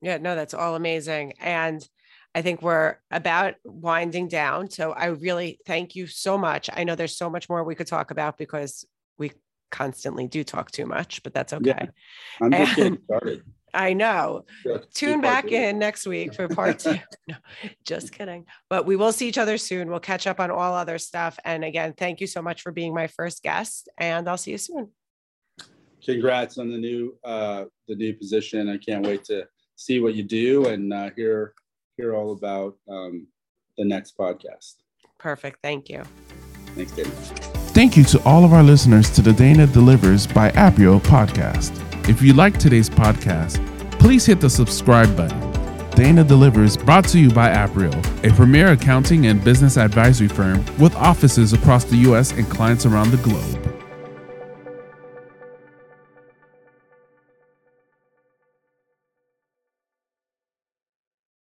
Yeah, 0.00 0.18
no, 0.18 0.34
that's 0.34 0.54
all 0.54 0.74
amazing. 0.74 1.34
And 1.40 1.88
I 2.34 2.42
think 2.42 2.62
we're 2.62 2.96
about 3.10 3.54
winding 3.64 4.28
down. 4.28 4.70
So 4.70 4.92
I 4.92 5.06
really 5.06 5.58
thank 5.66 5.94
you 5.94 6.06
so 6.06 6.38
much. 6.38 6.70
I 6.72 6.84
know 6.84 6.94
there's 6.94 7.16
so 7.16 7.28
much 7.28 7.48
more 7.48 7.62
we 7.62 7.74
could 7.74 7.86
talk 7.86 8.10
about 8.10 8.38
because 8.38 8.86
we 9.18 9.32
constantly 9.70 10.26
do 10.26 10.42
talk 10.42 10.70
too 10.70 10.86
much, 10.86 11.22
but 11.22 11.34
that's 11.34 11.52
okay. 11.52 11.74
Yeah, 11.76 11.86
I'm 12.40 12.50
just 12.52 12.76
getting 12.76 12.98
started. 13.04 13.42
I 13.74 13.94
know. 13.94 14.44
Tune 14.92 15.20
back 15.22 15.50
in 15.50 15.78
next 15.78 16.06
week 16.06 16.34
for 16.34 16.46
part 16.46 16.78
two. 16.78 16.98
no, 17.28 17.36
just 17.84 18.12
kidding. 18.12 18.46
But 18.68 18.86
we 18.86 18.96
will 18.96 19.12
see 19.12 19.28
each 19.28 19.38
other 19.38 19.56
soon. 19.56 19.90
We'll 19.90 20.00
catch 20.00 20.26
up 20.26 20.40
on 20.40 20.50
all 20.50 20.74
other 20.74 20.98
stuff. 20.98 21.38
And 21.44 21.64
again, 21.64 21.94
thank 21.96 22.20
you 22.20 22.26
so 22.26 22.42
much 22.42 22.62
for 22.62 22.70
being 22.70 22.94
my 22.94 23.06
first 23.06 23.42
guest. 23.42 23.88
And 23.96 24.28
I'll 24.28 24.36
see 24.36 24.52
you 24.52 24.58
soon. 24.58 24.88
Congrats 26.04 26.58
on 26.58 26.70
the 26.70 26.78
new 26.78 27.16
uh, 27.24 27.64
the 27.88 27.94
new 27.94 28.12
position. 28.12 28.68
I 28.68 28.76
can't 28.76 29.06
wait 29.06 29.24
to 29.24 29.46
see 29.76 30.00
what 30.00 30.14
you 30.14 30.22
do 30.22 30.66
and 30.66 30.92
uh, 30.92 31.10
hear 31.16 31.54
hear 31.96 32.14
all 32.14 32.32
about 32.32 32.76
um, 32.88 33.26
the 33.76 33.84
next 33.84 34.16
podcast. 34.16 34.76
Perfect. 35.18 35.58
Thank 35.62 35.88
you. 35.88 36.02
Thanks, 36.74 36.92
Dana. 36.92 37.10
Thank 37.72 37.96
you 37.96 38.04
to 38.04 38.22
all 38.24 38.44
of 38.44 38.52
our 38.52 38.62
listeners 38.62 39.10
to 39.10 39.22
the 39.22 39.32
Dana 39.32 39.66
Delivers 39.66 40.26
by 40.26 40.50
Aprio 40.50 41.00
podcast. 41.00 41.78
If 42.08 42.20
you 42.20 42.34
like 42.34 42.58
today's 42.58 42.90
podcast, 42.90 43.60
please 43.98 44.26
hit 44.26 44.40
the 44.40 44.50
subscribe 44.50 45.16
button. 45.16 45.40
Dana 45.92 46.24
Delivers 46.24 46.76
brought 46.76 47.06
to 47.08 47.18
you 47.18 47.30
by 47.30 47.50
Aprio, 47.50 47.92
a 48.24 48.34
premier 48.34 48.72
accounting 48.72 49.26
and 49.26 49.42
business 49.44 49.76
advisory 49.76 50.28
firm 50.28 50.64
with 50.78 50.94
offices 50.96 51.52
across 51.52 51.84
the 51.84 51.96
U.S. 51.98 52.32
and 52.32 52.48
clients 52.50 52.86
around 52.86 53.10
the 53.10 53.18
globe. 53.18 53.71